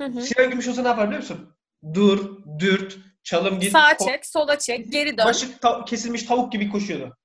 Hı 0.00 0.04
hı. 0.06 0.20
Sinan 0.22 0.50
Gümüş 0.50 0.68
olsa 0.68 0.82
ne 0.82 0.88
yapar 0.88 1.06
biliyor 1.06 1.22
musun? 1.22 1.56
Dur, 1.94 2.38
dürt, 2.58 2.98
çalım 3.22 3.60
git. 3.60 3.72
Sağa 3.72 3.96
çek, 3.98 4.26
sola 4.26 4.58
çek, 4.58 4.92
geri 4.92 5.18
dön. 5.18 5.24
Başı 5.26 5.58
ta- 5.58 5.84
kesilmiş 5.84 6.22
tavuk 6.22 6.52
gibi 6.52 6.70
koşuyordu. 6.70 7.16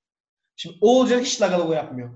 Şimdi 0.55 0.75
Oğulcan 0.81 1.19
hiç 1.19 1.41
lagalugo 1.41 1.73
yapmıyor. 1.73 2.09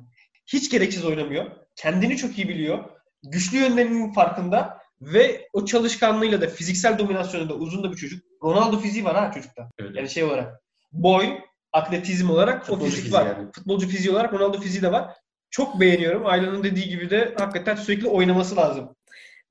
Hiç 0.45 0.69
gereksiz 0.71 1.05
oynamıyor. 1.05 1.51
Kendini 1.75 2.17
çok 2.17 2.37
iyi 2.37 2.49
biliyor. 2.49 2.83
Güçlü 3.23 3.57
yönlerinin 3.57 4.13
farkında 4.13 4.77
ve 5.01 5.47
o 5.53 5.65
çalışkanlığıyla 5.65 6.41
da 6.41 6.47
fiziksel 6.47 6.97
dominasyonunda 6.97 7.53
uzun 7.53 7.83
da 7.83 7.91
bir 7.91 7.97
çocuk. 7.97 8.23
Ronaldo 8.43 8.79
fiziği 8.79 9.05
var 9.05 9.15
ha 9.15 9.31
çocukta. 9.31 9.69
Öyle. 9.79 9.99
Yani 9.99 10.09
şey 10.09 10.23
olarak. 10.23 10.61
Boy, 10.91 11.39
atletizm 11.73 12.29
olarak 12.29 12.65
Futbolcu 12.65 12.83
o 12.83 12.85
fizik 12.85 13.03
fiziği 13.03 13.19
var. 13.21 13.25
yani. 13.25 13.51
Futbolcu 13.51 13.87
fiziği 13.87 14.11
olarak 14.13 14.33
Ronaldo 14.33 14.61
fiziği 14.61 14.81
de 14.83 14.91
var. 14.91 15.13
Çok 15.49 15.79
beğeniyorum. 15.79 16.25
Ayla'nın 16.25 16.63
dediği 16.63 16.89
gibi 16.89 17.09
de 17.09 17.35
hakikaten 17.39 17.75
sürekli 17.75 18.07
oynaması 18.07 18.55
lazım. 18.55 18.95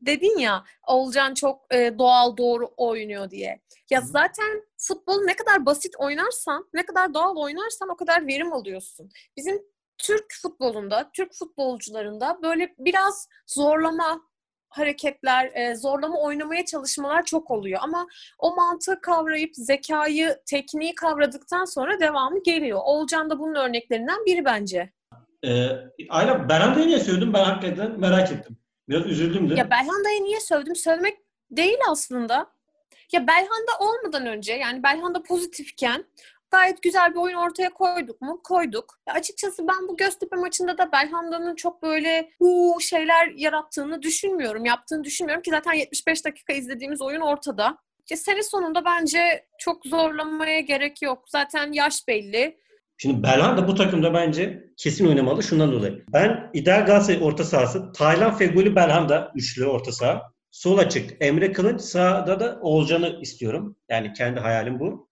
Dedin 0.00 0.38
ya 0.38 0.65
Olcan 0.87 1.35
çok 1.35 1.75
e, 1.75 1.99
doğal 1.99 2.37
doğru 2.37 2.71
oynuyor 2.76 3.31
diye. 3.31 3.61
Ya 3.91 4.00
Hı. 4.03 4.07
zaten 4.07 4.62
futbolu 4.79 5.26
ne 5.26 5.37
kadar 5.37 5.67
basit 5.67 5.95
oynarsan, 5.99 6.69
ne 6.75 6.87
kadar 6.87 7.15
doğal 7.15 7.37
oynarsan 7.37 7.88
o 7.88 7.97
kadar 7.97 8.26
verim 8.26 8.53
alıyorsun. 8.53 9.11
Bizim 9.37 9.62
Türk 9.99 10.26
futbolunda, 10.43 11.11
Türk 11.12 11.35
futbolcularında 11.35 12.38
böyle 12.43 12.75
biraz 12.79 13.29
zorlama 13.47 14.21
hareketler, 14.69 15.50
e, 15.55 15.75
zorlama 15.75 16.21
oynamaya 16.21 16.65
çalışmalar 16.65 17.25
çok 17.25 17.50
oluyor. 17.50 17.81
Ama 17.83 18.07
o 18.38 18.57
mantığı 18.57 19.00
kavrayıp 19.00 19.50
zekayı, 19.55 20.38
tekniği 20.47 20.95
kavradıktan 20.95 21.65
sonra 21.65 22.00
devamı 22.00 22.43
geliyor. 22.43 22.81
Olcan 22.85 23.31
da 23.31 23.38
bunun 23.38 23.55
örneklerinden 23.55 24.26
biri 24.26 24.45
bence. 24.45 24.93
Ee, 25.45 25.69
Ayla 26.09 26.49
Berhanda'yı 26.49 26.87
niye 26.87 27.00
söyledin? 27.00 27.33
Ben 27.33 27.45
hakikaten 27.45 28.00
merak 28.00 28.33
ettim. 28.33 28.57
Biraz 28.88 29.07
üzüldüm 29.07 29.50
de. 29.50 29.55
Ya 29.55 29.71
Belhanda'ya 29.71 30.21
niye 30.21 30.40
sövdüm? 30.40 30.76
Sövmek 30.76 31.19
değil 31.50 31.78
aslında. 31.90 32.50
Ya 33.12 33.26
Belhanda 33.26 33.73
olmadan 33.81 34.26
önce 34.26 34.52
yani 34.52 34.83
Belhanda 34.83 35.23
pozitifken 35.23 36.05
gayet 36.50 36.83
güzel 36.83 37.11
bir 37.14 37.19
oyun 37.19 37.37
ortaya 37.37 37.71
koyduk 37.71 38.21
mu? 38.21 38.40
Koyduk. 38.45 38.99
Ya 39.09 39.14
açıkçası 39.14 39.69
ben 39.69 39.88
bu 39.88 39.97
Göztepe 39.97 40.37
maçında 40.37 40.78
da 40.78 40.93
Belhanda'nın 40.93 41.55
çok 41.55 41.83
böyle 41.83 42.31
bu 42.40 42.78
şeyler 42.81 43.26
yarattığını 43.37 44.02
düşünmüyorum. 44.02 44.64
Yaptığını 44.64 45.05
düşünmüyorum 45.05 45.43
ki 45.43 45.50
zaten 45.50 45.73
75 45.73 46.25
dakika 46.25 46.52
izlediğimiz 46.52 47.02
oyun 47.02 47.21
ortada. 47.21 47.78
Ya 48.11 48.16
sene 48.16 48.43
sonunda 48.43 48.85
bence 48.85 49.47
çok 49.59 49.87
zorlamaya 49.87 50.61
gerek 50.61 51.02
yok. 51.02 51.25
Zaten 51.28 51.73
yaş 51.73 52.09
belli. 52.09 52.59
Şimdi 52.99 53.23
Belhanda 53.23 53.69
bu 53.69 53.75
takımda 53.75 54.15
bence 54.15 54.71
kesin 54.76 55.07
oynamalı 55.09 55.43
şundan 55.43 55.73
dolayı. 55.73 56.05
Ben 56.12 56.50
ideal 56.55 56.87
Galatasaray 56.87 57.23
orta 57.23 57.45
sahası 57.45 57.93
Taylan 57.93 58.37
Feguli 58.37 58.76
Belhanda 58.76 59.33
üçlü 59.35 59.67
orta 59.67 59.93
saha. 59.93 60.23
Sol 60.50 60.79
açık 60.79 61.11
Emre 61.21 61.53
Kılınç 61.53 61.81
sağda 61.81 62.41
da 62.41 62.59
Oğulcan'ı 62.62 63.19
istiyorum. 63.21 63.76
Yani 63.88 64.12
kendi 64.12 64.41
hayalim 64.41 64.81
bu. 64.81 65.09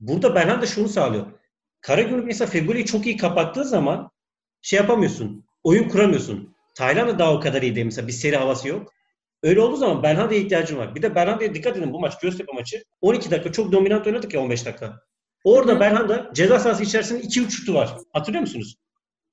Burada 0.00 0.34
Belhanda 0.34 0.66
şunu 0.66 0.88
sağlıyor. 0.88 1.26
Karagümrük 1.80 2.26
mesela 2.26 2.50
Feguli'yi 2.50 2.86
çok 2.86 3.06
iyi 3.06 3.16
kapattığı 3.16 3.64
zaman 3.64 4.10
şey 4.62 4.76
yapamıyorsun. 4.76 5.44
Oyun 5.64 5.88
kuramıyorsun. 5.88 6.54
Taylan 6.74 7.08
da 7.08 7.18
daha 7.18 7.34
o 7.34 7.40
kadar 7.40 7.62
iyi 7.62 7.74
değil 7.74 7.86
mesela. 7.86 8.08
Bir 8.08 8.12
seri 8.12 8.36
havası 8.36 8.68
yok. 8.68 8.92
Öyle 9.42 9.60
olduğu 9.60 9.76
zaman 9.76 10.02
Belhanda'ya 10.02 10.40
ihtiyacım 10.40 10.78
var. 10.78 10.94
Bir 10.94 11.02
de 11.02 11.14
Belhanda'ya 11.14 11.54
dikkat 11.54 11.76
edin 11.76 11.92
bu 11.92 12.00
maç 12.00 12.20
Göztepe 12.20 12.52
maçı. 12.52 12.84
12 13.00 13.30
dakika 13.30 13.52
çok 13.52 13.72
dominant 13.72 14.06
oynadık 14.06 14.34
ya 14.34 14.40
15 14.40 14.66
dakika. 14.66 15.07
Orada 15.48 15.72
Hı. 15.72 15.80
Belhanda 15.80 16.30
ceza 16.34 16.58
sahası 16.58 16.82
içerisinde 16.82 17.20
2-3 17.20 17.50
şutu 17.50 17.74
var. 17.74 17.96
Hatırlıyor 18.12 18.40
musunuz? 18.40 18.76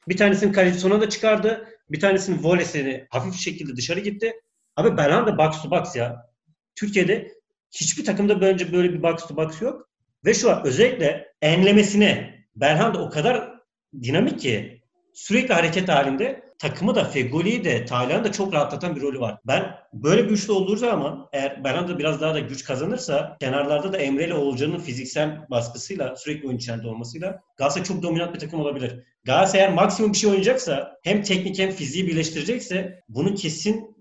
Bir 0.08 0.18
tanesinin 0.18 0.54
kaleci 0.54 0.80
sonuna 0.80 1.02
da 1.02 1.10
çıkardı. 1.10 1.68
Bir 1.90 2.00
tanesinin 2.00 2.44
volesini 2.44 3.08
hafif 3.10 3.36
şekilde 3.36 3.76
dışarı 3.76 4.00
gitti. 4.00 4.34
Abi 4.76 4.98
Belhanda 4.98 5.38
box 5.38 5.62
to 5.62 5.72
box 5.72 5.96
ya. 5.96 6.30
Türkiye'de 6.76 7.32
hiçbir 7.72 8.06
takımda 8.06 8.42
bence 8.42 8.74
böyle 8.74 8.94
bir 8.94 9.04
box 9.04 9.28
to 9.28 9.36
box 9.36 9.62
yok. 9.62 9.90
Ve 10.26 10.34
şu 10.34 10.52
an 10.52 10.66
özellikle 10.66 11.34
enlemesine 11.42 12.36
Belhanda 12.56 13.02
o 13.02 13.10
kadar 13.10 13.54
dinamik 14.04 14.40
ki 14.40 14.82
sürekli 15.14 15.54
hareket 15.54 15.90
halinde 15.90 16.44
takımı 16.60 16.96
da 16.96 17.04
Fegoli'yi 17.04 17.64
de 17.64 17.86
Taylan'ı 17.86 18.24
da 18.24 18.32
çok 18.32 18.54
rahatlatan 18.54 18.96
bir 18.96 19.02
rolü 19.02 19.20
var. 19.20 19.38
Ben 19.48 19.76
böyle 19.94 20.26
bir 20.26 20.30
üçlü 20.30 20.54
olduğu 20.54 20.76
zaman 20.76 21.30
eğer 21.34 21.64
Belhanda 21.64 22.00
biraz 22.00 22.22
daha 22.22 22.34
da 22.34 22.40
güç 22.40 22.64
kazanırsa 22.64 23.38
kenarlarda 23.40 23.94
da 23.94 23.98
Emre 23.98 24.26
ile 24.26 24.34
Oğulcan'ın 24.34 24.80
fiziksel 24.80 25.50
baskısıyla 25.50 26.16
sürekli 26.16 26.48
oyun 26.48 26.58
içerisinde 26.58 26.88
olmasıyla 26.88 27.42
Galatasaray 27.58 27.88
çok 27.88 28.04
dominant 28.04 28.34
bir 28.34 28.40
takım 28.40 28.60
olabilir. 28.60 29.04
Galatasaray 29.24 29.66
eğer 29.66 29.74
maksimum 29.74 30.14
bir 30.14 30.18
şey 30.18 30.30
oynayacaksa 30.30 30.98
hem 31.04 31.24
teknik 31.24 31.60
hem 31.60 31.72
fiziği 31.72 32.08
birleştirecekse 32.08 33.04
bunun 33.10 33.36
kesin 33.36 33.96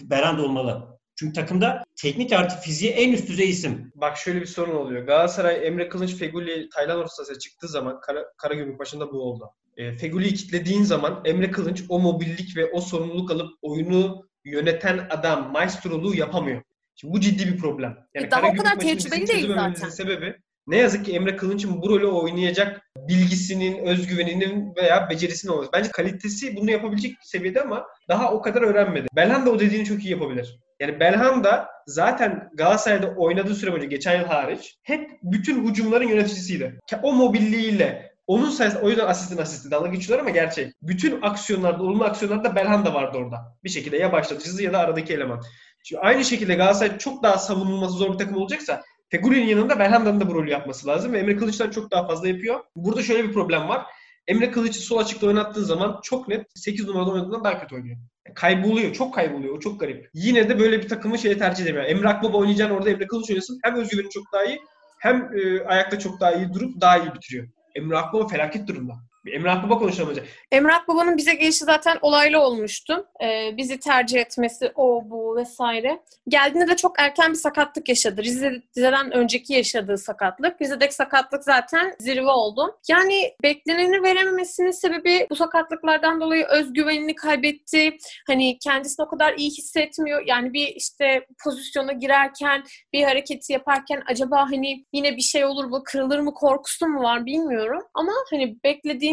Belhanda 0.00 0.42
olmalı. 0.42 0.96
Çünkü 1.18 1.32
takımda 1.32 1.84
teknik 1.96 2.32
artı 2.32 2.56
fiziği 2.60 2.90
en 2.90 3.12
üst 3.12 3.28
düzey 3.28 3.50
isim. 3.50 3.92
Bak 3.94 4.16
şöyle 4.16 4.40
bir 4.40 4.46
sorun 4.46 4.76
oluyor. 4.76 5.02
Galatasaray 5.02 5.66
Emre 5.66 5.88
Kılınç 5.88 6.14
Feguli 6.14 6.68
Taylan 6.68 6.98
orta 6.98 7.08
sahaya 7.08 7.38
çıktığı 7.38 7.68
zaman 7.68 8.00
Kara, 8.00 8.24
Karagümrük 8.36 8.78
başında 8.78 9.12
bu 9.12 9.22
oldu. 9.22 9.50
E, 9.76 9.96
Feguli'yi 9.96 10.34
kitlediğin 10.34 10.82
zaman 10.82 11.22
Emre 11.24 11.50
Kılınç 11.50 11.84
o 11.88 11.98
mobillik 11.98 12.56
ve 12.56 12.70
o 12.70 12.80
sorumluluk 12.80 13.30
alıp 13.30 13.50
oyunu 13.62 14.28
yöneten 14.44 15.06
adam 15.10 15.52
maestroluğu 15.52 16.14
yapamıyor. 16.14 16.62
Şimdi 16.94 17.14
bu 17.14 17.20
ciddi 17.20 17.46
bir 17.46 17.56
problem. 17.56 17.98
E, 18.14 18.30
daha 18.30 18.48
o 18.48 18.54
kadar 18.56 18.78
tecrübeli 18.78 19.26
değil 19.26 19.48
zaten. 19.54 19.88
sebebi 19.88 20.36
ne 20.66 20.76
yazık 20.76 21.04
ki 21.04 21.12
Emre 21.12 21.36
Kılınç'ın 21.36 21.82
bu 21.82 21.90
rolü 21.90 22.06
oynayacak 22.06 22.90
bilgisinin, 23.08 23.86
özgüveninin 23.86 24.76
veya 24.76 25.10
becerisinin 25.10 25.52
olması. 25.52 25.70
Bence 25.72 25.90
kalitesi 25.90 26.56
bunu 26.56 26.70
yapabilecek 26.70 27.16
seviyede 27.22 27.62
ama 27.62 27.86
daha 28.08 28.32
o 28.32 28.42
kadar 28.42 28.62
öğrenmedi. 28.62 29.06
Belhanda 29.16 29.50
o 29.50 29.58
dediğini 29.58 29.84
çok 29.84 30.04
iyi 30.04 30.10
yapabilir. 30.10 30.58
Yani 30.80 31.00
Belhanda 31.00 31.68
zaten 31.86 32.50
Galatasaray'da 32.54 33.14
oynadığı 33.16 33.54
süre 33.54 33.70
boyunca 33.70 33.88
geçen 33.88 34.18
yıl 34.18 34.26
hariç 34.26 34.78
hep 34.82 35.10
bütün 35.22 35.68
hücumların 35.68 36.08
yöneticisiydi. 36.08 36.80
O 37.02 37.12
mobilliğiyle 37.12 38.15
onun 38.26 38.50
sayesinde 38.50 38.82
o 38.82 38.88
yüzden 38.88 39.06
asistin 39.06 39.38
asisti 39.38 39.70
dalga 39.70 39.88
geçiyorlar 39.88 40.22
ama 40.22 40.30
gerçek. 40.30 40.72
Bütün 40.82 41.22
aksiyonlarda, 41.22 41.82
olumlu 41.82 42.04
aksiyonlarda 42.04 42.56
Belhanda 42.56 42.94
vardı 42.94 43.18
orada. 43.18 43.56
Bir 43.64 43.70
şekilde 43.70 43.96
ya 43.96 44.12
başlatıcısı 44.12 44.62
ya 44.62 44.72
da 44.72 44.78
aradaki 44.78 45.14
eleman. 45.14 45.42
Şimdi 45.84 46.00
aynı 46.02 46.24
şekilde 46.24 46.54
Galatasaray 46.54 46.98
çok 46.98 47.22
daha 47.22 47.38
savunulması 47.38 47.92
zor 47.92 48.12
bir 48.12 48.18
takım 48.18 48.36
olacaksa 48.36 48.82
Fegüli'nin 49.08 49.46
yanında 49.46 49.78
Belhanda'nın 49.78 50.20
da 50.20 50.28
bu 50.30 50.34
rolü 50.34 50.50
yapması 50.50 50.86
lazım 50.86 51.12
ve 51.12 51.18
Emre 51.18 51.36
Kılıç'tan 51.36 51.70
çok 51.70 51.90
daha 51.90 52.06
fazla 52.06 52.28
yapıyor. 52.28 52.60
Burada 52.76 53.02
şöyle 53.02 53.24
bir 53.28 53.32
problem 53.32 53.68
var. 53.68 53.86
Emre 54.26 54.50
Kılıç'ı 54.50 54.80
sol 54.80 54.98
açıkta 54.98 55.26
oynattığı 55.26 55.64
zaman 55.64 56.00
çok 56.02 56.28
net 56.28 56.46
8 56.54 56.86
numarada 56.86 57.10
oynadığından 57.10 57.44
daha 57.44 57.60
kötü 57.60 57.74
oynuyor. 57.74 57.96
Kayboluyor. 58.34 58.92
Çok 58.92 59.14
kayboluyor. 59.14 59.56
O 59.56 59.60
çok 59.60 59.80
garip. 59.80 60.10
Yine 60.14 60.48
de 60.48 60.58
böyle 60.58 60.82
bir 60.82 60.88
takımı 60.88 61.18
şeye 61.18 61.38
tercih 61.38 61.64
edemiyor. 61.64 61.84
Emre 61.84 62.08
Akbaba 62.08 62.36
oynayacağını 62.36 62.74
orada 62.74 62.90
Emre 62.90 63.06
Kılıç 63.06 63.30
oynasın. 63.30 63.58
Hem 63.62 63.74
özgüveni 63.74 64.10
çok 64.10 64.32
daha 64.32 64.44
iyi 64.44 64.60
hem 64.98 65.30
e, 65.38 65.64
ayakta 65.64 65.98
çok 65.98 66.20
daha 66.20 66.32
iyi 66.32 66.54
durup 66.54 66.80
daha 66.80 66.98
iyi 66.98 67.14
bitiriyor. 67.14 67.48
Emre 67.76 67.98
Akbaba 67.98 68.28
felaket 68.28 68.66
durumda. 68.68 68.96
Bir 69.26 69.32
Emre 69.32 69.50
Akbaba 69.50 69.78
konuşalım 69.78 70.10
önce. 70.10 70.24
Emrah 70.52 70.88
Baba'nın 70.88 71.16
bize 71.16 71.34
gelişi 71.34 71.64
zaten 71.64 71.98
olaylı 72.02 72.40
olmuştu. 72.40 73.06
Ee, 73.22 73.56
bizi 73.56 73.80
tercih 73.80 74.20
etmesi, 74.20 74.72
o 74.74 75.02
bu 75.10 75.36
vesaire. 75.36 76.00
Geldiğinde 76.28 76.68
de 76.68 76.76
çok 76.76 76.98
erken 76.98 77.30
bir 77.30 77.38
sakatlık 77.38 77.88
yaşadı. 77.88 78.22
Rize, 78.22 78.50
Rize'den 78.50 79.12
önceki 79.12 79.52
yaşadığı 79.52 79.98
sakatlık. 79.98 80.62
Rize'deki 80.62 80.94
sakatlık 80.94 81.44
zaten 81.44 81.94
zirve 81.98 82.30
oldu. 82.30 82.78
Yani 82.88 83.32
bekleneni 83.42 84.02
verememesinin 84.02 84.70
sebebi 84.70 85.26
bu 85.30 85.36
sakatlıklardan 85.36 86.20
dolayı 86.20 86.44
özgüvenini 86.44 87.14
kaybetti. 87.14 87.96
Hani 88.26 88.58
kendisini 88.58 89.04
o 89.04 89.08
kadar 89.08 89.34
iyi 89.34 89.50
hissetmiyor. 89.50 90.22
Yani 90.26 90.52
bir 90.52 90.66
işte 90.66 91.26
pozisyona 91.44 91.92
girerken, 91.92 92.64
bir 92.92 93.02
hareketi 93.04 93.52
yaparken 93.52 94.02
acaba 94.06 94.46
hani 94.50 94.84
yine 94.92 95.16
bir 95.16 95.22
şey 95.22 95.44
olur 95.44 95.64
mu, 95.64 95.82
kırılır 95.84 96.18
mı 96.18 96.34
korkusu 96.34 96.86
mu 96.86 97.02
var 97.02 97.26
bilmiyorum. 97.26 97.82
Ama 97.94 98.12
hani 98.30 98.56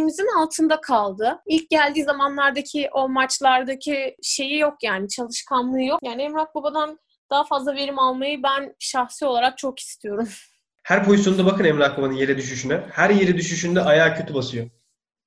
beklediğimizin 0.04 0.40
altında 0.40 0.82
kaldı. 0.82 1.40
İlk 1.48 1.70
geldiği 1.70 2.04
zamanlardaki 2.04 2.90
o 2.94 3.10
maçlardaki 3.10 4.16
şeyi 4.24 4.60
yok 4.60 4.84
yani 4.84 5.10
çalışkanlığı 5.10 5.84
yok. 5.84 6.00
Yani 6.04 6.22
Emrah 6.22 6.46
Baba'dan 6.56 7.00
daha 7.30 7.44
fazla 7.44 7.76
verim 7.76 8.00
almayı 8.00 8.44
ben 8.44 8.76
şahsi 8.80 9.26
olarak 9.26 9.58
çok 9.58 9.80
istiyorum. 9.80 10.28
Her 10.84 11.06
pozisyonda 11.06 11.46
bakın 11.46 11.64
Emre 11.64 11.84
Akbaba'nın 11.84 12.14
yere 12.14 12.38
düşüşüne. 12.38 12.84
Her 12.92 13.10
yere 13.10 13.38
düşüşünde 13.38 13.82
ayağı 13.82 14.16
kötü 14.16 14.34
basıyor. 14.34 14.70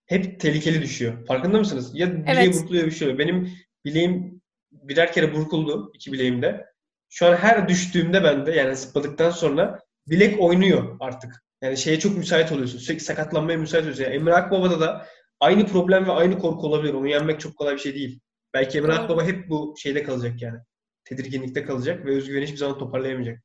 Hep 0.06 0.40
tehlikeli 0.40 0.82
düşüyor. 0.82 1.26
Farkında 1.26 1.58
mısınız? 1.58 1.90
Ya 1.94 2.12
bileği 2.12 2.36
Evet. 2.36 2.54
burkuluyor 2.54 2.86
bir 2.86 2.90
şey. 2.90 3.18
Benim 3.18 3.52
bileğim 3.84 4.42
birer 4.72 5.12
kere 5.12 5.34
burkuldu. 5.34 5.90
iki 5.94 6.12
bileğimde. 6.12 6.66
Şu 7.08 7.26
an 7.26 7.36
her 7.36 7.68
düştüğümde 7.68 8.24
bende 8.24 8.52
yani 8.52 8.76
zıpladıktan 8.76 9.30
sonra 9.30 9.80
bilek 10.06 10.40
oynuyor 10.40 10.96
artık. 11.00 11.45
Yani 11.62 11.76
şeye 11.76 11.98
çok 11.98 12.16
müsait 12.16 12.52
oluyorsun. 12.52 12.78
Sürekli 12.78 13.04
sakatlanmaya 13.04 13.58
müsait 13.58 13.82
oluyorsun. 13.82 14.04
Yani 14.04 14.14
Emre 14.14 14.34
Akbaba'da 14.34 14.80
da 14.80 15.06
aynı 15.40 15.66
problem 15.66 16.06
ve 16.06 16.12
aynı 16.12 16.38
korku 16.38 16.66
olabilir. 16.66 16.94
Onu 16.94 17.08
yenmek 17.08 17.40
çok 17.40 17.56
kolay 17.56 17.74
bir 17.74 17.80
şey 17.80 17.94
değil. 17.94 18.20
Belki 18.54 18.78
Emre. 18.78 18.92
Akbaba 18.92 19.24
hep 19.24 19.50
bu 19.50 19.74
şeyde 19.78 20.02
kalacak 20.02 20.42
yani. 20.42 20.58
Tedirginlikte 21.04 21.64
kalacak 21.64 22.06
ve 22.06 22.16
özgüveni 22.16 22.44
hiçbir 22.44 22.56
zaman 22.56 22.78
toparlayamayacak. 22.78 23.42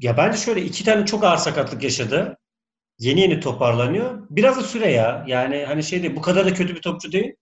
Ya 0.00 0.16
bence 0.16 0.38
şöyle 0.38 0.62
iki 0.62 0.84
tane 0.84 1.06
çok 1.06 1.24
ağır 1.24 1.36
sakatlık 1.36 1.82
yaşadı. 1.82 2.38
Yeni 2.98 3.20
yeni 3.20 3.40
toparlanıyor. 3.40 4.26
Biraz 4.30 4.56
da 4.56 4.62
süre 4.62 4.92
ya. 4.92 5.24
Yani 5.26 5.64
hani 5.64 5.82
şey 5.82 6.02
değil, 6.02 6.16
bu 6.16 6.22
kadar 6.22 6.46
da 6.46 6.54
kötü 6.54 6.76
bir 6.76 6.82
topçu 6.82 7.12
değil. 7.12 7.34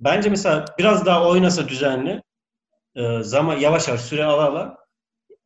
Bence 0.00 0.30
mesela 0.30 0.64
biraz 0.78 1.06
daha 1.06 1.28
oynasa 1.28 1.68
düzenli 1.68 2.22
e, 2.94 3.22
zaman 3.22 3.56
yavaş 3.56 3.88
yavaş 3.88 4.00
süre 4.00 4.24
ala 4.24 4.50
ala 4.50 4.85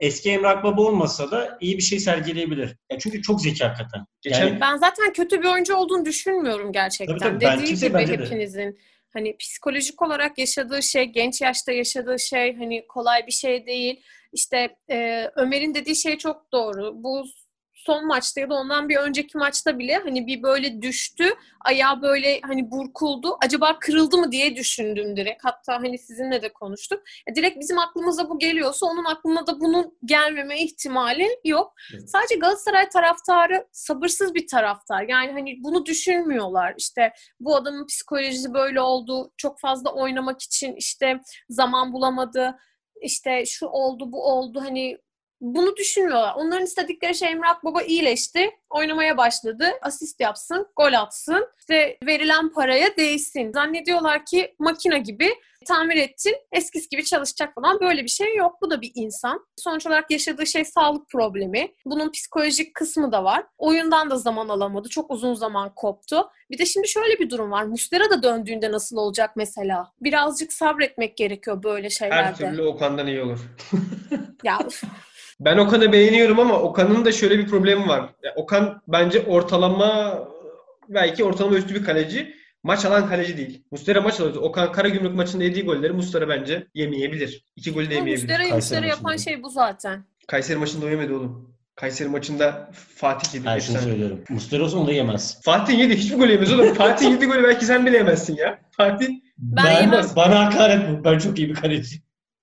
eski 0.00 0.30
Emre 0.30 0.48
Akbaba 0.48 0.82
olmasa 0.82 1.30
da 1.30 1.58
iyi 1.60 1.76
bir 1.76 1.82
şey 1.82 1.98
sergileyebilir. 2.00 2.76
Ya 2.92 2.98
çünkü 2.98 3.22
çok 3.22 3.40
zeki 3.42 3.64
hakikaten. 3.64 4.04
Geçen- 4.22 4.46
Yani 4.46 4.60
Ben 4.60 4.76
zaten 4.76 5.12
kötü 5.12 5.42
bir 5.42 5.48
oyuncu 5.48 5.74
olduğunu 5.76 6.04
düşünmüyorum 6.04 6.72
gerçekten. 6.72 7.18
Tabii 7.18 7.30
tabii, 7.38 7.44
ben 7.44 7.58
Dediği 7.58 7.66
kimse 7.68 7.86
gibi 7.88 7.98
bence 7.98 8.18
de. 8.18 8.24
hepinizin 8.24 8.78
hani 9.12 9.36
psikolojik 9.36 10.02
olarak 10.02 10.38
yaşadığı 10.38 10.82
şey, 10.82 11.04
genç 11.04 11.40
yaşta 11.40 11.72
yaşadığı 11.72 12.18
şey 12.18 12.56
hani 12.56 12.86
kolay 12.88 13.26
bir 13.26 13.32
şey 13.32 13.66
değil. 13.66 14.00
İşte 14.32 14.76
e, 14.90 15.26
Ömer'in 15.36 15.74
dediği 15.74 15.96
şey 15.96 16.18
çok 16.18 16.52
doğru. 16.52 16.92
Bu 17.04 17.24
son 17.86 18.06
maçta 18.06 18.40
ya 18.40 18.50
da 18.50 18.54
ondan 18.54 18.88
bir 18.88 18.96
önceki 18.96 19.38
maçta 19.38 19.78
bile 19.78 19.94
hani 19.94 20.26
bir 20.26 20.42
böyle 20.42 20.82
düştü. 20.82 21.24
Ayağı 21.64 22.02
böyle 22.02 22.40
hani 22.40 22.70
burkuldu. 22.70 23.36
Acaba 23.44 23.78
kırıldı 23.78 24.16
mı 24.16 24.32
diye 24.32 24.56
düşündüm 24.56 25.16
direkt. 25.16 25.44
Hatta 25.44 25.74
hani 25.74 25.98
sizinle 25.98 26.42
de 26.42 26.52
konuştuk. 26.52 27.02
Ya 27.28 27.34
direkt 27.34 27.60
bizim 27.60 27.78
aklımıza 27.78 28.28
bu 28.28 28.38
geliyorsa 28.38 28.86
onun 28.86 29.04
aklına 29.04 29.46
da 29.46 29.60
bunun 29.60 29.98
gelmeme 30.04 30.62
ihtimali 30.62 31.28
yok. 31.44 31.74
Evet. 31.94 32.10
Sadece 32.10 32.34
Galatasaray 32.34 32.88
taraftarı 32.88 33.66
sabırsız 33.72 34.34
bir 34.34 34.46
taraftar. 34.46 35.02
Yani 35.02 35.32
hani 35.32 35.56
bunu 35.60 35.86
düşünmüyorlar. 35.86 36.74
İşte 36.78 37.12
bu 37.40 37.56
adamın 37.56 37.86
psikolojisi 37.86 38.54
böyle 38.54 38.80
oldu. 38.80 39.32
Çok 39.36 39.60
fazla 39.60 39.92
oynamak 39.92 40.42
için 40.42 40.76
işte 40.76 41.20
zaman 41.48 41.92
bulamadı. 41.92 42.58
İşte 43.02 43.46
şu 43.46 43.66
oldu, 43.66 44.12
bu 44.12 44.24
oldu. 44.24 44.60
Hani 44.60 44.98
bunu 45.40 45.76
düşünmüyorlar. 45.76 46.34
Onların 46.36 46.64
istedikleri 46.64 47.14
şey 47.14 47.28
Emre 47.30 47.46
Akbaba 47.48 47.82
iyileşti. 47.82 48.50
Oynamaya 48.70 49.16
başladı. 49.16 49.66
Asist 49.82 50.20
yapsın, 50.20 50.66
gol 50.76 50.92
atsın. 50.92 51.48
İşte 51.60 51.98
verilen 52.06 52.48
paraya 52.52 52.96
değsin. 52.96 53.52
Zannediyorlar 53.52 54.24
ki 54.26 54.54
makine 54.58 54.98
gibi 54.98 55.28
tamir 55.66 55.96
ettin, 55.96 56.36
eskisi 56.52 56.88
gibi 56.88 57.04
çalışacak 57.04 57.54
falan. 57.54 57.80
Böyle 57.80 58.02
bir 58.04 58.08
şey 58.08 58.36
yok. 58.36 58.56
Bu 58.62 58.70
da 58.70 58.80
bir 58.80 58.92
insan. 58.94 59.46
Sonuç 59.56 59.86
olarak 59.86 60.10
yaşadığı 60.10 60.46
şey 60.46 60.64
sağlık 60.64 61.08
problemi. 61.08 61.68
Bunun 61.84 62.10
psikolojik 62.10 62.74
kısmı 62.74 63.12
da 63.12 63.24
var. 63.24 63.44
Oyundan 63.58 64.10
da 64.10 64.16
zaman 64.16 64.48
alamadı. 64.48 64.88
Çok 64.88 65.10
uzun 65.10 65.34
zaman 65.34 65.74
koptu. 65.74 66.30
Bir 66.50 66.58
de 66.58 66.66
şimdi 66.66 66.88
şöyle 66.88 67.18
bir 67.18 67.30
durum 67.30 67.50
var. 67.50 67.62
Muslera 67.64 68.10
da 68.10 68.22
döndüğünde 68.22 68.72
nasıl 68.72 68.96
olacak 68.96 69.30
mesela? 69.36 69.92
Birazcık 70.00 70.52
sabretmek 70.52 71.16
gerekiyor 71.16 71.62
böyle 71.62 71.84
Her 71.84 71.90
şeylerde. 71.90 72.36
türlü 72.36 72.62
Okan'dan 72.62 73.06
iyi 73.06 73.22
olur. 73.22 73.38
Ya 74.44 74.58
Ben 75.40 75.58
Okan'ı 75.58 75.92
beğeniyorum 75.92 76.38
ama 76.40 76.60
Okan'ın 76.60 77.04
da 77.04 77.12
şöyle 77.12 77.38
bir 77.38 77.46
problemi 77.46 77.88
var. 77.88 78.10
Ya 78.22 78.32
Okan 78.36 78.82
bence 78.88 79.22
ortalama 79.26 80.18
belki 80.88 81.24
ortalama 81.24 81.56
üstü 81.56 81.74
bir 81.74 81.84
kaleci. 81.84 82.34
Maç 82.62 82.84
alan 82.84 83.08
kaleci 83.08 83.36
değil. 83.36 83.64
Mustera 83.70 84.00
maç 84.00 84.20
alıyor. 84.20 84.36
Okan 84.36 84.72
Karagümrük 84.72 85.14
maçında 85.14 85.44
yediği 85.44 85.64
golleri 85.64 85.92
Mustera 85.92 86.28
bence 86.28 86.66
yemeyebilir. 86.74 87.44
İki 87.56 87.72
golü 87.72 87.90
de 87.90 87.94
yemeyebilir. 87.94 88.22
Muslera'yı 88.24 88.50
Kayseri 88.50 88.80
Muslera 88.80 88.86
yapan 88.86 89.16
şey 89.16 89.42
bu 89.42 89.50
zaten. 89.50 90.04
Kayseri 90.26 90.58
maçında 90.58 90.90
yemedi 90.90 91.12
oğlum. 91.12 91.50
Kayseri 91.76 92.08
maçında 92.08 92.70
Fatih 92.96 93.34
yedi. 93.34 93.46
ben 93.46 93.58
şunu 93.58 93.78
söylüyorum. 93.78 94.20
Muslera 94.28 94.64
olsa 94.64 94.78
onu 94.78 94.86
da 94.86 94.92
yemez. 94.92 95.40
Fatih 95.42 95.78
yedi. 95.78 95.96
Hiçbir 95.96 96.16
gol 96.16 96.28
yemez 96.28 96.52
oğlum. 96.52 96.74
Fatih 96.74 97.10
yedi 97.10 97.26
golü 97.26 97.42
belki 97.44 97.64
sen 97.64 97.86
bile 97.86 97.96
yemezsin 97.96 98.36
ya. 98.36 98.58
Fatih 98.76 99.08
Ben 99.38 99.80
yemem. 99.80 100.04
Bana 100.16 100.44
hakaret 100.46 100.88
bu. 100.90 101.04
Ben 101.04 101.18
çok 101.18 101.38
iyi 101.38 101.48
bir 101.48 101.54
kaleci. 101.54 101.96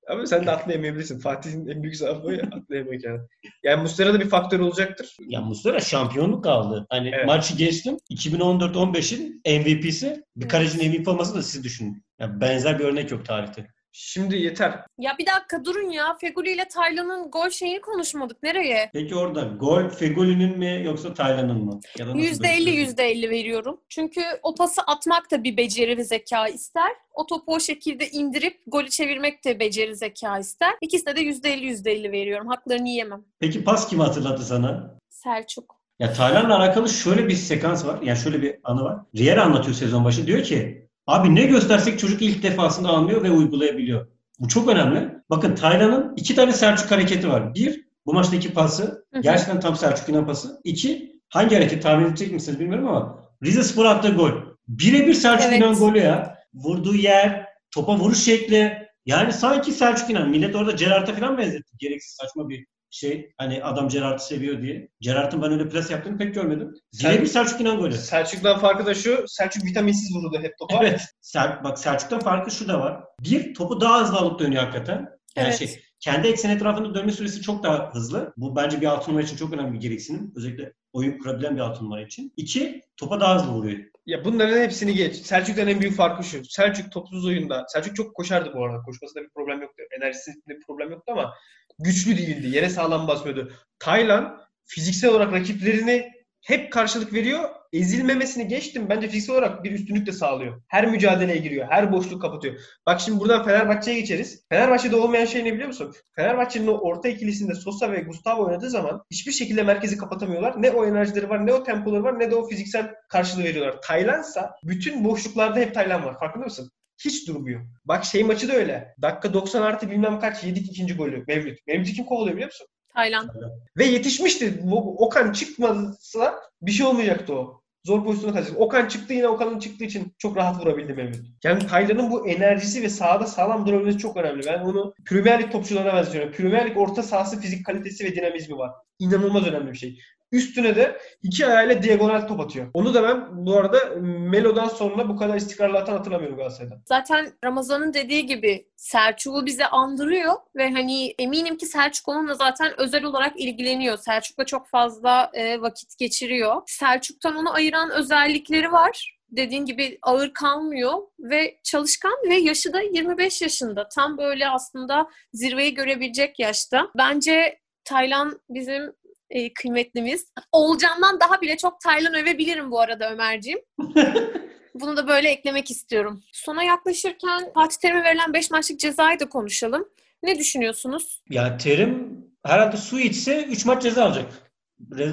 Ama 0.10 0.26
sen 0.26 0.46
de 0.46 0.52
atlayamayabilirsin. 0.52 1.20
Fatih'in 1.20 1.68
en 1.68 1.84
büyük 1.84 1.98
zaafı 1.98 2.34
ya 2.34 2.44
atlayamak 2.44 3.04
yani. 3.04 3.20
Yani 3.64 3.82
Muslera'da 3.82 4.20
bir 4.20 4.30
faktör 4.30 4.60
olacaktır. 4.60 5.18
Ya 5.28 5.42
Muslera 5.42 5.80
şampiyonluk 5.80 6.48
aldı. 6.48 6.86
Hani 6.90 7.10
Evet. 7.16 7.26
maçı 7.26 7.58
geçtim. 7.58 7.98
2014-15'in 8.12 9.42
MVP'si. 9.46 10.24
Bir 10.36 10.42
Evet. 10.42 10.52
kalecinin 10.52 11.00
MVP 11.02 11.08
olması 11.08 11.36
da 11.36 11.44
siz 11.44 11.64
düşünün. 11.64 12.04
Ya 12.20 12.42
benzer 12.42 12.80
bir 12.80 12.84
örnek 12.84 13.12
yok 13.12 13.26
tarihte. 13.26 13.68
Şimdi 14.00 14.38
yeter. 14.38 14.80
Ya 14.98 15.16
bir 15.20 15.26
dakika 15.26 15.66
durun 15.66 15.90
ya. 15.90 16.18
Feguli 16.22 16.52
ile 16.52 16.68
Taylan'ın 16.68 17.32
gol 17.32 17.50
şeyini 17.50 17.82
konuşmadık. 17.82 18.44
Nereye? 18.44 18.90
Peki 18.94 19.16
orada 19.16 19.42
gol 19.42 19.90
Fegoli'nin 19.90 20.58
mi 20.58 20.82
yoksa 20.86 21.14
Taylan'ın 21.14 21.66
mı? 21.66 21.80
Ya 22.00 22.06
da 22.06 22.10
nasıl 22.10 22.20
Yüzde 22.20 22.48
elli, 22.48 22.58
bekliyorsun? 22.60 22.82
yüzde 22.82 23.04
elli 23.04 23.30
veriyorum. 23.30 23.82
Çünkü 23.90 24.22
o 24.44 24.56
pası 24.56 24.82
atmak 24.82 25.32
da 25.32 25.44
bir 25.44 25.58
beceri 25.58 25.98
ve 25.98 26.04
zeka 26.04 26.48
ister. 26.48 26.92
O 27.14 27.26
topu 27.26 27.54
o 27.56 27.60
şekilde 27.60 28.10
indirip 28.10 28.62
golü 28.68 28.90
çevirmek 28.90 29.46
de 29.46 29.60
beceri 29.60 29.96
zeka 29.96 30.40
ister. 30.40 30.74
İkisine 30.82 31.16
de 31.16 31.22
yüzde 31.22 31.54
elli, 31.54 31.66
yüzde 31.66 31.92
elli 31.92 32.12
veriyorum. 32.12 32.48
Haklarını 32.48 32.90
yiyemem. 32.90 33.24
Peki 33.40 33.64
pas 33.64 33.90
kimi 33.90 34.04
hatırlattı 34.04 34.46
sana? 34.46 34.98
Selçuk. 35.10 35.76
Ya 36.00 36.14
Taylan'la 36.14 36.58
alakalı 36.58 36.90
şöyle 36.90 37.28
bir 37.28 37.36
sekans 37.36 37.86
var. 37.86 38.00
Yani 38.02 38.18
şöyle 38.18 38.42
bir 38.42 38.56
anı 38.64 38.84
var. 38.84 39.00
Riera 39.18 39.44
anlatıyor 39.44 39.76
sezon 39.76 40.06
başı. 40.06 40.28
Diyor 40.28 40.44
ki 40.44 40.87
abi 41.08 41.36
ne 41.36 41.44
göstersek 41.44 42.00
çocuk 42.00 42.22
ilk 42.22 42.44
defasında 42.44 42.90
anlıyor 42.90 43.24
ve 43.24 43.32
uygulayabiliyor. 43.32 44.08
Bu 44.40 44.48
çok 44.48 44.70
önemli. 44.70 45.14
Bakın 45.30 45.56
Taylan'ın 45.56 46.14
iki 46.18 46.36
tane 46.36 46.54
Selçuk 46.54 46.92
hareketi 46.92 47.30
var. 47.30 47.56
Bir, 47.56 47.88
bu 48.06 48.14
maçtaki 48.14 48.54
pası. 48.54 49.06
Gerçekten 49.22 49.60
tam 49.60 49.76
Selçuk 49.76 50.10
İnan 50.10 50.26
pası. 50.26 50.62
İki, 50.64 51.22
hangi 51.30 51.56
hareket 51.56 51.84
tahmin 51.84 52.06
edecek 52.06 52.32
misiniz 52.32 52.60
bilmiyorum 52.60 52.88
ama 52.88 53.20
Rize 53.44 53.64
Spor 53.64 53.86
attığı 53.86 54.14
gol. 54.14 54.32
Birebir 54.68 55.14
Selçuk 55.14 55.48
Evet. 55.48 55.60
İnan 55.60 55.76
golü 55.76 56.00
ya. 56.00 56.38
Vurduğu 56.54 56.96
yer, 56.96 57.46
topa 57.72 57.98
vuruş 57.98 58.24
şekli. 58.24 58.88
Yani 59.06 59.34
sanki 59.34 59.72
Selçuk 59.72 60.10
İnan. 60.10 60.30
Millet 60.30 60.56
orada 60.56 60.72
Gerard'a 60.72 61.14
falan 61.14 61.38
benzetti. 61.38 61.78
Gereksiz 61.78 62.18
saçma 62.22 62.50
bir 62.50 62.66
şey. 62.92 63.34
Hani 63.38 63.64
adam 63.64 63.90
Gerard'ı 63.90 64.24
seviyor 64.24 64.62
diye. 64.62 64.90
Gerard'ın 65.02 65.42
ben 65.42 65.52
öyle 65.52 65.70
plas 65.70 65.92
yaptığını 65.92 66.18
pek 66.18 66.34
görmedim. 66.36 66.74
Birebir 67.04 67.26
Selçuk 67.26 67.62
İnan 67.62 67.80
golü. 67.80 67.94
Selçuk'tan 67.94 68.60
farkı 68.60 68.86
da 68.86 68.94
şu. 68.94 69.24
Selçuk 69.28 69.66
vitaminsiz 69.66 70.16
vurdu 70.16 70.40
hep 70.42 70.58
topa. 70.58 70.80
Evet. 70.82 71.02
Sel, 71.22 71.64
bak 71.64 71.80
Selçuk'tan 71.80 72.20
farkı 72.20 72.52
şu 72.52 72.68
da 72.68 72.80
var. 72.80 73.04
Bir, 73.24 73.54
topu 73.54 73.82
daha 73.82 74.02
hızlı 74.02 74.18
alıp 74.18 74.40
dönüyor 74.40 74.64
hakikaten. 74.64 75.10
Yani 75.36 75.48
Evet. 75.48 75.60
şey, 75.60 75.84
kendi 76.00 76.28
eksen 76.28 76.50
etrafında 76.50 76.96
dönme 76.96 77.12
süresi 77.12 77.42
çok 77.42 77.64
daha 77.64 77.94
hızlı. 77.94 78.34
Bu 78.38 78.56
bence 78.56 78.82
bir 78.82 78.86
altın 78.86 79.12
numara 79.12 79.26
için 79.26 79.38
çok 79.38 79.54
önemli 79.54 79.74
bir 79.74 79.80
gereksinim. 79.80 80.34
Özellikle 80.36 80.74
oyun 80.94 81.18
kurabilen 81.18 81.56
bir 81.56 81.62
altın 81.62 81.86
numara 81.86 82.02
için. 82.02 82.34
İki, 82.38 82.82
topa 82.98 83.20
daha 83.20 83.36
hızlı 83.36 83.52
vuruyor. 83.52 83.80
Ya 84.06 84.26
bunların 84.26 84.62
hepsini 84.62 84.94
geç. 84.94 85.16
Selçuk'tan 85.16 85.68
en 85.68 85.82
büyük 85.82 85.96
farkı 85.96 86.24
şu. 86.24 86.46
Selçuk 86.46 86.92
topsuz 86.92 87.26
oyunda. 87.26 87.66
Selçuk 87.68 87.96
çok 87.96 88.16
koşardı 88.16 88.52
bu 88.56 88.66
arada. 88.66 88.82
Koşmasında 88.82 89.24
bir 89.24 89.30
problem 89.30 89.62
yoktu. 89.62 89.84
Enerjisinde 90.02 90.36
bir 90.48 90.62
problem 90.68 90.92
yoktu 90.92 91.12
ama 91.12 91.34
güçlü 91.80 92.18
değildi. 92.18 92.48
Yere 92.48 92.70
sağlam 92.70 93.08
basmıyordu. 93.08 93.52
Taylan 93.80 94.42
fiziksel 94.66 95.10
olarak 95.10 95.34
rakiplerini 95.34 96.12
hep 96.42 96.72
karşılık 96.72 97.14
veriyor. 97.14 97.50
Ezilmemesini 97.74 98.48
geçtim. 98.48 98.90
Bence 98.90 99.08
fiziksel 99.08 99.36
olarak 99.36 99.64
bir 99.64 99.72
üstünlük 99.72 100.08
de 100.08 100.12
sağlıyor. 100.12 100.62
Her 100.68 100.92
mücadeleye 100.92 101.38
giriyor. 101.38 101.68
Her 101.70 101.92
boşluk 101.92 102.22
kapatıyor. 102.22 102.56
Bak 102.86 103.02
şimdi 103.02 103.20
buradan 103.20 103.46
Fenerbahçe'ye 103.46 104.00
geçeriz. 104.00 104.46
Fenerbahçe'de 104.50 104.96
olmayan 104.96 105.26
şey 105.26 105.46
ne 105.46 105.54
biliyor 105.54 105.68
musun? 105.68 105.94
Fenerbahçe'nin 106.16 106.68
o 106.68 106.78
orta 106.78 107.10
ikilisinde 107.10 107.56
Sosa 107.56 107.92
ve 107.92 108.02
Gustavo 108.02 108.46
oynadığı 108.46 108.70
zaman 108.70 109.04
hiçbir 109.12 109.32
şekilde 109.32 109.64
merkezi 109.64 109.98
kapatamıyorlar. 109.98 110.62
Ne 110.62 110.72
o 110.72 110.86
enerjileri 110.86 111.30
var, 111.30 111.48
ne 111.48 111.54
o 111.54 111.64
tempoları 111.64 112.04
var, 112.04 112.20
ne 112.20 112.32
de 112.32 112.36
o 112.36 112.48
fiziksel 112.48 112.94
karşılığı 113.10 113.44
veriyorlar. 113.44 113.82
Taylansa 113.82 114.56
bütün 114.64 115.04
boşluklarda 115.04 115.60
hep 115.60 115.74
Taylan 115.74 116.06
var. 116.06 116.20
Farkında 116.20 116.46
mısın? 116.46 116.72
Hiç 117.06 117.28
durmuyor. 117.28 117.62
Bak 117.86 118.06
şey 118.06 118.24
maçı 118.24 118.48
da 118.48 118.54
öyle. 118.54 118.96
Dakika 119.02 119.34
90 119.34 119.62
artı 119.62 119.92
bilmem 119.92 120.20
kaç 120.20 120.44
yedik 120.44 120.70
ikinci 120.70 120.96
golü. 120.96 121.24
Mevlüt. 121.28 121.68
Mevlüt'ü 121.68 121.94
kim 121.94 122.06
kovalıyor 122.06 122.36
biliyor 122.36 122.50
musun? 122.50 122.68
Taylan. 122.94 123.30
Ve 123.78 123.86
yetişmişti. 123.86 124.64
Okan 124.98 125.32
çıkmazsa 125.32 126.36
bir 126.62 126.72
şey 126.72 126.86
olmayacaktı 126.86 127.34
o. 127.34 127.62
Zor 127.86 128.06
pozisyona 128.06 128.34
kalacak. 128.34 128.60
Okan 128.60 128.88
çıktı 128.88 129.14
yine 129.14 129.28
Okan'ın 129.28 129.60
çıktığı 129.60 129.84
için 129.84 130.14
çok 130.18 130.38
rahat 130.38 130.62
vurabildi 130.62 130.94
Mevlüt. 130.94 131.26
Yani 131.44 131.68
Taylan'ın 131.68 132.12
bu 132.12 132.28
enerjisi 132.28 132.84
ve 132.84 132.90
sahada 132.90 133.28
sağlam 133.28 133.68
durabilmesi 133.68 133.98
çok 133.98 134.18
önemli. 134.18 134.46
Ben 134.48 134.60
onu 134.60 134.94
Premier 135.06 135.44
Lig 135.44 135.52
topçularına 135.52 135.94
benziyorum. 135.94 136.32
Premier 136.32 136.70
Lig 136.70 136.78
orta 136.78 137.04
sahası 137.04 137.40
fizik 137.40 137.66
kalitesi 137.66 138.06
ve 138.06 138.16
dinamizmi 138.16 138.58
var. 138.58 138.72
İnanılmaz 139.00 139.48
önemli 139.48 139.72
bir 139.72 139.78
şey. 139.78 140.00
Üstüne 140.32 140.76
de 140.76 141.02
iki 141.24 141.46
ayağıyla 141.46 141.84
diagonal 141.84 142.28
top 142.28 142.40
atıyor. 142.40 142.68
Onu 142.74 142.94
da 142.94 143.04
ben 143.04 143.46
bu 143.46 143.58
arada 143.58 143.96
Melo'dan 144.02 144.68
sonra 144.68 145.10
bu 145.10 145.18
kadar 145.18 145.36
istikrarlı 145.36 145.78
atan 145.78 145.98
hatırlamıyorum 145.98 146.38
Galatasaray'dan. 146.38 146.82
Zaten 146.86 147.34
Ramazan'ın 147.44 147.94
dediği 147.94 148.26
gibi 148.26 148.68
Selçuk'u 148.76 149.46
bize 149.46 149.66
andırıyor 149.66 150.34
ve 150.56 150.72
hani 150.72 151.16
eminim 151.20 151.58
ki 151.58 151.66
Selçuk 151.66 152.08
onunla 152.08 152.34
zaten 152.34 152.74
özel 152.78 153.04
olarak 153.04 153.40
ilgileniyor. 153.40 153.98
Selçuk'la 153.98 154.46
çok 154.46 154.68
fazla 154.68 155.32
e, 155.34 155.62
vakit 155.62 155.98
geçiriyor. 155.98 156.62
Selçuk'tan 156.68 157.36
onu 157.36 157.54
ayıran 157.54 157.92
özellikleri 157.92 158.72
var. 158.72 159.18
Dediğin 159.30 159.66
gibi 159.66 160.00
ağır 160.02 160.34
kalmıyor 160.34 160.94
ve 161.20 161.60
çalışkan 161.64 162.14
ve 162.30 162.36
yaşı 162.36 162.74
da 162.74 162.82
25 162.82 163.42
yaşında. 163.42 163.90
Tam 163.90 164.18
böyle 164.18 164.50
aslında 164.50 165.08
zirveyi 165.34 165.74
görebilecek 165.74 166.40
yaşta. 166.40 166.88
Bence 166.98 167.60
Taylan 167.88 168.42
bizim 168.50 168.94
e, 169.30 169.54
kıymetlimiz. 169.54 170.26
Olcan'dan 170.52 171.20
daha 171.20 171.42
bile 171.42 171.58
çok 171.58 171.82
Taylan 171.82 172.14
övebilirim 172.14 172.72
bu 172.72 172.80
arada 172.80 173.12
Ömerciğim. 173.12 173.60
Bunu 174.74 174.98
da 174.98 175.08
böyle 175.08 175.30
eklemek 175.30 175.72
istiyorum. 175.72 176.24
Sona 176.34 176.64
yaklaşırken 176.64 177.52
Fatih 177.54 177.78
Terim'e 177.78 178.04
verilen 178.04 178.34
5 178.34 178.52
maçlık 178.52 178.80
cezayı 178.80 179.20
da 179.20 179.30
konuşalım. 179.30 179.90
Ne 180.24 180.40
düşünüyorsunuz? 180.40 181.22
Ya 181.30 181.58
Terim 181.58 182.26
herhalde 182.46 182.78
su 182.78 183.00
içse 183.00 183.44
3 183.44 183.66
maç 183.66 183.84
ceza 183.84 184.06
alacak. 184.06 184.26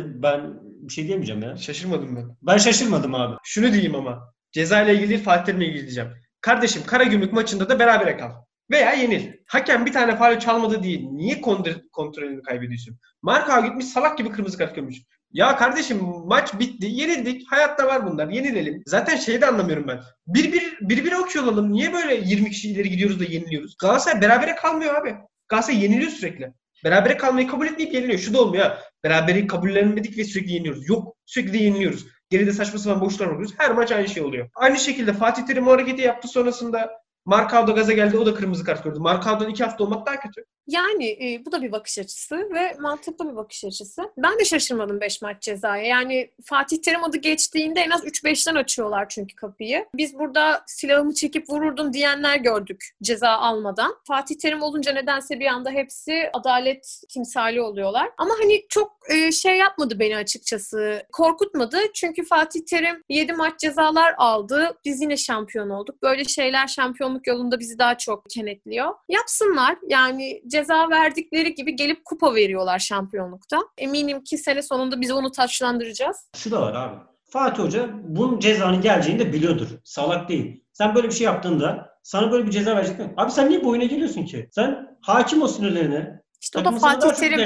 Ben 0.05 0.61
bir 0.62 0.92
şey 0.92 1.07
diyemeyeceğim 1.07 1.42
ya. 1.42 1.57
Şaşırmadım 1.57 2.16
ben. 2.16 2.37
Ben 2.42 2.59
şaşırmadım 2.59 3.14
abi. 3.14 3.37
Şunu 3.44 3.72
diyeyim 3.72 3.94
ama. 3.94 4.35
Ceza 4.53 4.83
ile 4.83 4.94
ilgili 4.94 5.09
değil 5.09 5.22
Fatih 5.22 5.44
Terim'le 5.44 5.62
ilgili 5.62 5.83
diyeceğim. 5.83 6.11
Kardeşim 6.40 6.83
Karagümrük 6.87 7.33
maçında 7.33 7.68
da 7.68 7.79
berabere 7.79 8.16
kal. 8.16 8.31
Veya 8.70 8.92
yenil. 8.92 9.33
Hakem 9.46 9.87
bir 9.87 9.92
tane 9.92 10.16
faul 10.16 10.38
çalmadı 10.38 10.83
değil. 10.83 11.09
Niye 11.12 11.40
kontrol, 11.40 11.72
kontrolünü 11.92 12.42
kaybediyorsun? 12.42 12.98
Marka 13.22 13.61
gitmiş 13.61 13.87
salak 13.87 14.18
gibi 14.18 14.31
kırmızı 14.31 14.59
kart 14.59 14.74
görmüş. 14.74 14.96
Ya 15.33 15.57
kardeşim 15.57 16.00
maç 16.24 16.59
bitti. 16.59 16.87
Yenildik. 16.87 17.53
Hayatta 17.53 17.87
var 17.87 18.07
bunlar. 18.07 18.29
Yenilelim. 18.29 18.83
Zaten 18.87 19.16
şeyi 19.16 19.40
de 19.40 19.46
anlamıyorum 19.46 19.88
ben. 19.88 20.00
Bir 20.27 20.53
bir, 20.53 20.79
bir, 20.81 21.05
bir 21.05 21.12
okey 21.12 21.42
olalım. 21.42 21.72
Niye 21.72 21.92
böyle 21.92 22.14
20 22.14 22.50
kişi 22.50 22.70
ileri 22.70 22.90
gidiyoruz 22.90 23.20
da 23.20 23.24
yeniliyoruz? 23.24 23.77
Galatasaray 23.81 24.20
berabere 24.20 24.55
kalmıyor 24.55 24.94
abi. 24.94 25.14
Galatasaray 25.48 25.83
yeniliyor 25.83 26.11
sürekli. 26.11 26.53
Berabere 26.85 27.16
kalmayı 27.16 27.48
kabul 27.48 27.66
etmeyip 27.66 27.94
yeniliyor. 27.94 28.18
Şu 28.18 28.35
da 28.35 28.40
olmuyor 28.42 28.64
ha. 28.64 28.79
Beraberi 29.05 29.46
kabullenmedik 29.46 30.18
ve 30.18 30.24
sürekli 30.24 30.53
yeniliyoruz. 30.53 30.88
Yok. 30.88 31.16
Sürekli 31.27 31.53
de 31.53 31.59
yeniliyoruz. 31.59 32.07
Geride 32.31 32.53
saçma 32.53 32.79
sapan 32.79 33.00
boşlar 33.00 33.27
oluyoruz. 33.27 33.55
Her 33.59 33.70
maç 33.70 33.92
aynı 33.92 34.09
şey 34.09 34.22
oluyor. 34.22 34.48
Aynı 34.55 34.77
şekilde 34.77 35.12
Fatih 35.12 35.42
Terim 35.46 35.68
o 35.68 35.72
hareketi 35.72 36.03
yaptı 36.03 36.29
sonrasında 36.29 36.90
Markao 37.24 37.66
da 37.66 37.72
gaza 37.72 37.92
geldi. 37.92 38.18
O 38.18 38.26
da 38.26 38.34
kırmızı 38.34 38.64
kart 38.64 38.84
gördü. 38.84 38.98
Markao'dan 38.98 39.50
iki 39.50 39.64
hafta 39.64 39.84
olmak 39.84 40.06
daha 40.06 40.20
kötü. 40.20 40.44
Yani 40.66 41.06
e, 41.06 41.44
bu 41.46 41.52
da 41.52 41.62
bir 41.62 41.72
bakış 41.72 41.98
açısı 41.98 42.48
ve 42.54 42.76
mantıklı 42.80 43.30
bir 43.30 43.37
bakış 43.37 43.64
açısı. 43.64 44.02
Ben 44.16 44.38
de 44.38 44.44
şaşırmadım 44.44 45.00
5 45.00 45.22
maç 45.22 45.42
cezaya. 45.42 45.84
Yani 45.84 46.30
Fatih 46.44 46.76
Terim 46.76 47.04
adı 47.04 47.16
geçtiğinde 47.16 47.80
en 47.80 47.90
az 47.90 48.04
3-5'ten 48.04 48.54
açıyorlar 48.54 49.08
çünkü 49.08 49.34
kapıyı. 49.37 49.87
Biz 49.94 50.18
burada 50.18 50.62
silahımı 50.66 51.14
çekip 51.14 51.50
vururdum 51.50 51.92
diyenler 51.92 52.37
gördük 52.37 52.84
ceza 53.02 53.28
almadan. 53.28 53.94
Fatih 54.06 54.34
Terim 54.34 54.62
olunca 54.62 54.92
nedense 54.92 55.40
bir 55.40 55.46
anda 55.46 55.70
hepsi 55.70 56.30
adalet 56.32 57.02
timsali 57.08 57.60
oluyorlar. 57.60 58.10
Ama 58.18 58.34
hani 58.42 58.66
çok 58.68 58.92
e, 59.10 59.32
şey 59.32 59.56
yapmadı 59.56 59.98
beni 59.98 60.16
açıkçası. 60.16 61.02
Korkutmadı. 61.12 61.78
Çünkü 61.94 62.24
Fatih 62.24 62.60
Terim 62.70 63.02
7 63.08 63.32
maç 63.32 63.60
cezalar 63.60 64.14
aldı. 64.18 64.78
Biz 64.84 65.00
yine 65.00 65.16
şampiyon 65.16 65.70
olduk. 65.70 66.02
Böyle 66.02 66.24
şeyler 66.24 66.66
şampiyonluk 67.14 67.27
yolunda 67.27 67.61
bizi 67.61 67.79
daha 67.79 67.98
çok 67.98 68.31
kenetliyor. 68.31 68.94
Yapsınlar. 69.09 69.77
Yani 69.88 70.42
ceza 70.46 70.90
verdikleri 70.90 71.55
gibi 71.55 71.77
gelip 71.77 72.05
kupa 72.05 72.35
veriyorlar 72.35 72.79
şampiyonlukta. 72.79 73.59
Eminim 73.79 74.24
ki 74.24 74.38
sene 74.38 74.62
sonunda 74.62 75.00
biz 75.00 75.11
onu 75.11 75.31
taçlandıracağız. 75.31 76.16
Şu 76.37 76.50
da 76.50 76.61
var 76.61 76.74
abi. 76.74 76.96
Fatih 77.24 77.62
Hoca 77.62 77.88
bunun 78.03 78.38
cezanın 78.38 78.81
geleceğini 78.81 79.18
de 79.20 79.33
biliyordur. 79.33 79.68
Salak 79.85 80.29
değil. 80.29 80.64
Sen 80.72 80.94
böyle 80.94 81.09
bir 81.09 81.14
şey 81.14 81.24
yaptığında 81.24 81.98
sana 82.03 82.33
böyle 82.33 82.46
bir 82.46 82.50
ceza 82.50 82.77
verecek 82.77 82.98
mi? 82.98 83.14
Abi 83.16 83.31
sen 83.31 83.48
niye 83.48 83.64
bu 83.64 83.68
oyuna 83.68 83.85
geliyorsun 83.85 84.24
ki? 84.24 84.48
Sen 84.50 84.98
hakim 85.00 85.42
o 85.42 85.48
sinirlerine. 85.48 86.20
İşte 86.40 86.59
o 86.59 86.64
da 86.64 86.72
Fatih 86.72 87.11
Terim. 87.11 87.38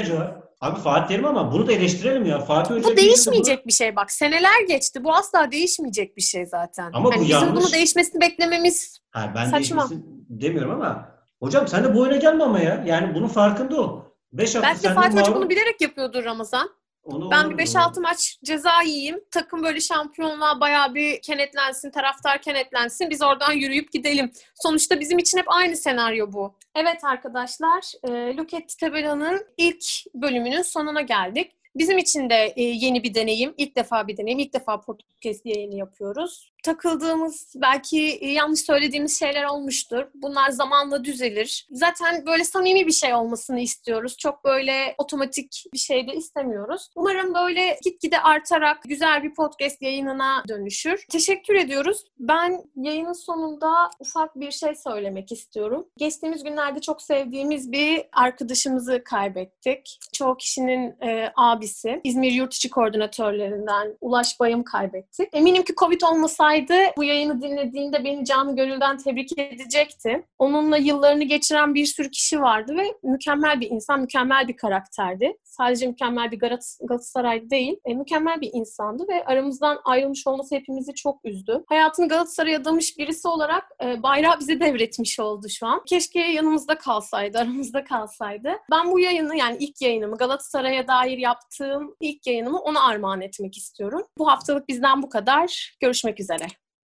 Abi 0.61 0.79
Fatih 0.79 1.07
Terim 1.07 1.25
ama 1.25 1.51
bunu 1.51 1.67
da 1.67 1.71
eleştirelim 1.71 2.25
ya. 2.25 2.39
Fatih 2.39 2.75
Hoca 2.75 2.83
Bu 2.83 2.91
bir 2.91 2.97
de 2.97 3.01
değişmeyecek 3.01 3.67
bir 3.67 3.71
şey 3.73 3.95
bak. 3.95 4.11
Seneler 4.11 4.61
geçti. 4.67 5.03
Bu 5.03 5.13
asla 5.13 5.51
değişmeyecek 5.51 6.17
bir 6.17 6.21
şey 6.21 6.45
zaten. 6.45 6.89
Ama 6.93 7.05
bu 7.05 7.11
Hani 7.11 7.21
bizim 7.21 7.31
yanlış. 7.35 7.63
bunu 7.63 7.71
değişmesini 7.73 8.21
beklememiz 8.21 8.99
bunu- 9.15 9.23
Ha, 9.23 9.31
ben 9.35 9.45
Saçma. 9.45 9.57
değişmesin 9.59 10.25
demiyorum 10.29 10.71
ama 10.71 11.09
hocam 11.39 11.67
sen 11.67 11.83
de 11.83 11.93
bu 11.95 12.01
oyuna 12.01 12.15
gelme 12.15 12.43
ama 12.43 12.59
ya. 12.59 12.83
Yani 12.87 13.15
bunun 13.15 13.27
farkında 13.27 13.81
ol. 13.81 13.99
5 14.33 14.55
hafta 14.55 14.69
belki 14.69 14.83
de 14.83 14.93
Fatih 14.93 15.19
Hoca 15.19 15.35
bunu 15.35 15.49
bilerek 15.49 15.81
yapıyordur 15.81 16.23
Ramazan. 16.23 16.69
Onu- 17.13 17.31
Ben 17.31 17.43
onu- 17.45 17.51
bir 17.51 17.57
5-6 17.57 18.01
maç 18.01 18.37
ceza 18.43 18.81
yiyeyim. 18.81 19.23
Takım 19.31 19.63
böyle 19.63 19.79
şampiyonluğa 19.79 20.59
bayağı 20.59 20.95
bir 20.95 21.21
kenetlensin, 21.21 21.91
taraftar 21.91 22.41
kenetlensin. 22.41 23.09
Biz 23.09 23.21
oradan 23.21 23.51
yürüyüp 23.53 23.91
gidelim. 23.91 24.31
Sonuçta 24.55 24.99
bizim 24.99 25.17
için 25.19 25.37
hep 25.37 25.45
aynı 25.51 25.75
senaryo 25.77 26.31
bu. 26.33 26.55
Evet 26.75 27.03
arkadaşlar, 27.03 27.91
e, 28.03 28.37
Luketti 28.37 28.77
Tabela'nın 28.77 29.45
ilk 29.57 29.83
bölümünün 30.15 30.61
sonuna 30.61 31.01
geldik. 31.01 31.51
Bizim 31.75 31.97
için 31.97 32.29
de 32.29 32.53
e, 32.55 32.63
yeni 32.63 33.03
bir 33.03 33.13
deneyim, 33.13 33.53
ilk 33.57 33.75
defa 33.75 34.07
bir 34.07 34.17
deneyim, 34.17 34.39
ilk 34.39 34.53
defa 34.53 34.81
podcast 34.81 35.45
yayını 35.45 35.75
yapıyoruz. 35.75 36.51
Takıldığımız, 36.63 37.53
belki 37.55 38.17
e, 38.21 38.31
yanlış 38.31 38.59
söylediğimiz 38.59 39.19
şeyler 39.19 39.43
olmuştur. 39.43 40.03
Bunlar 40.13 40.49
zamanla 40.49 41.03
düzelir. 41.03 41.67
Zaten 41.71 42.25
böyle 42.25 42.43
samimi 42.43 42.87
bir 42.87 42.91
şey 42.91 43.13
olmasını 43.13 43.59
istiyoruz. 43.59 44.17
Çok 44.17 44.43
böyle 44.43 44.95
otomatik 44.97 45.63
bir 45.73 45.77
şey 45.77 46.07
de 46.07 46.13
istemiyoruz. 46.13 46.89
Umarım 46.95 47.33
böyle 47.33 47.79
gitgide 47.83 48.19
artarak 48.19 48.83
güzel 48.83 49.23
bir 49.23 49.33
podcast 49.33 49.81
yayınına 49.81 50.43
dönüşür. 50.47 51.05
Teşekkür 51.11 51.55
ediyoruz. 51.55 52.03
Ben 52.19 52.63
yayının 52.75 53.13
sonunda 53.13 53.89
ufak 53.99 54.39
bir 54.39 54.51
şey 54.51 54.75
söylemek 54.75 55.31
istiyorum. 55.31 55.87
Geçtiğimiz 55.97 56.43
günlerde 56.43 56.81
çok 56.81 57.01
sevdiğimiz 57.01 57.71
bir 57.71 58.01
arkadaşımızı 58.13 59.03
kaybettik. 59.03 59.99
Çoğu 60.13 60.37
kişinin 60.37 61.01
e, 61.01 61.31
abisi. 61.59 62.01
İzmir 62.03 62.31
Yurtiçi 62.31 62.69
Koordinatörlerinden 62.69 63.97
Ulaş 64.01 64.39
Bayım 64.39 64.63
kaybettik. 64.63 65.29
Eminim 65.33 65.63
ki 65.63 65.73
Covid 65.75 66.01
olmasaydı 66.01 66.73
bu 66.97 67.03
yayını 67.03 67.41
dinlediğinde 67.41 68.03
beni 68.03 68.25
canı 68.25 68.55
gönülden 68.55 68.97
tebrik 68.97 69.39
edecekti. 69.39 70.27
Onunla 70.39 70.77
yıllarını 70.77 71.23
geçiren 71.23 71.73
bir 71.75 71.85
sürü 71.85 72.11
kişi 72.11 72.41
vardı 72.41 72.75
ve 72.77 72.83
mükemmel 73.03 73.61
bir 73.61 73.71
insan, 73.71 74.01
mükemmel 74.01 74.47
bir 74.47 74.57
karakterdi. 74.57 75.37
Sadece 75.43 75.87
mükemmel 75.87 76.31
bir 76.31 76.39
Galat- 76.39 76.87
Galatasaray 76.87 77.49
değil, 77.49 77.79
e, 77.85 77.93
mükemmel 77.93 78.41
bir 78.41 78.49
insandı 78.53 79.05
ve 79.09 79.25
aramızdan 79.25 79.79
ayrılmış 79.85 80.27
olması 80.27 80.55
hepimizi 80.55 80.93
çok 80.93 81.25
üzdü. 81.25 81.63
Hayatını 81.67 82.07
Galatasaray'a 82.07 82.59
adamış 82.59 82.97
birisi 82.97 83.27
olarak 83.27 83.63
e, 83.83 84.03
bayrağı 84.03 84.39
bize 84.39 84.59
devretmiş 84.59 85.19
oldu 85.19 85.49
şu 85.49 85.67
an. 85.67 85.81
Keşke 85.85 86.19
yanımızda 86.19 86.77
kalsaydı, 86.77 87.37
aramızda 87.37 87.83
kalsaydı. 87.83 88.51
Ben 88.71 88.91
bu 88.91 88.99
yayını 88.99 89.35
yani 89.35 89.57
ilk 89.59 89.81
yayınımı 89.81 90.17
Galatasaray'a 90.17 90.87
dair 90.87 91.17
yaptığım 91.49 91.95
ilk 91.99 92.27
yayınımı 92.27 92.59
ona 92.59 92.87
armağan 92.87 93.21
etmek 93.21 93.57
istiyorum. 93.57 94.01
Bu 94.17 94.29
haftalık 94.29 94.67
bizden 94.67 95.01
bu 95.01 95.09
kadar. 95.09 95.77
Görüşmek 95.79 96.19
üzere. 96.19 96.47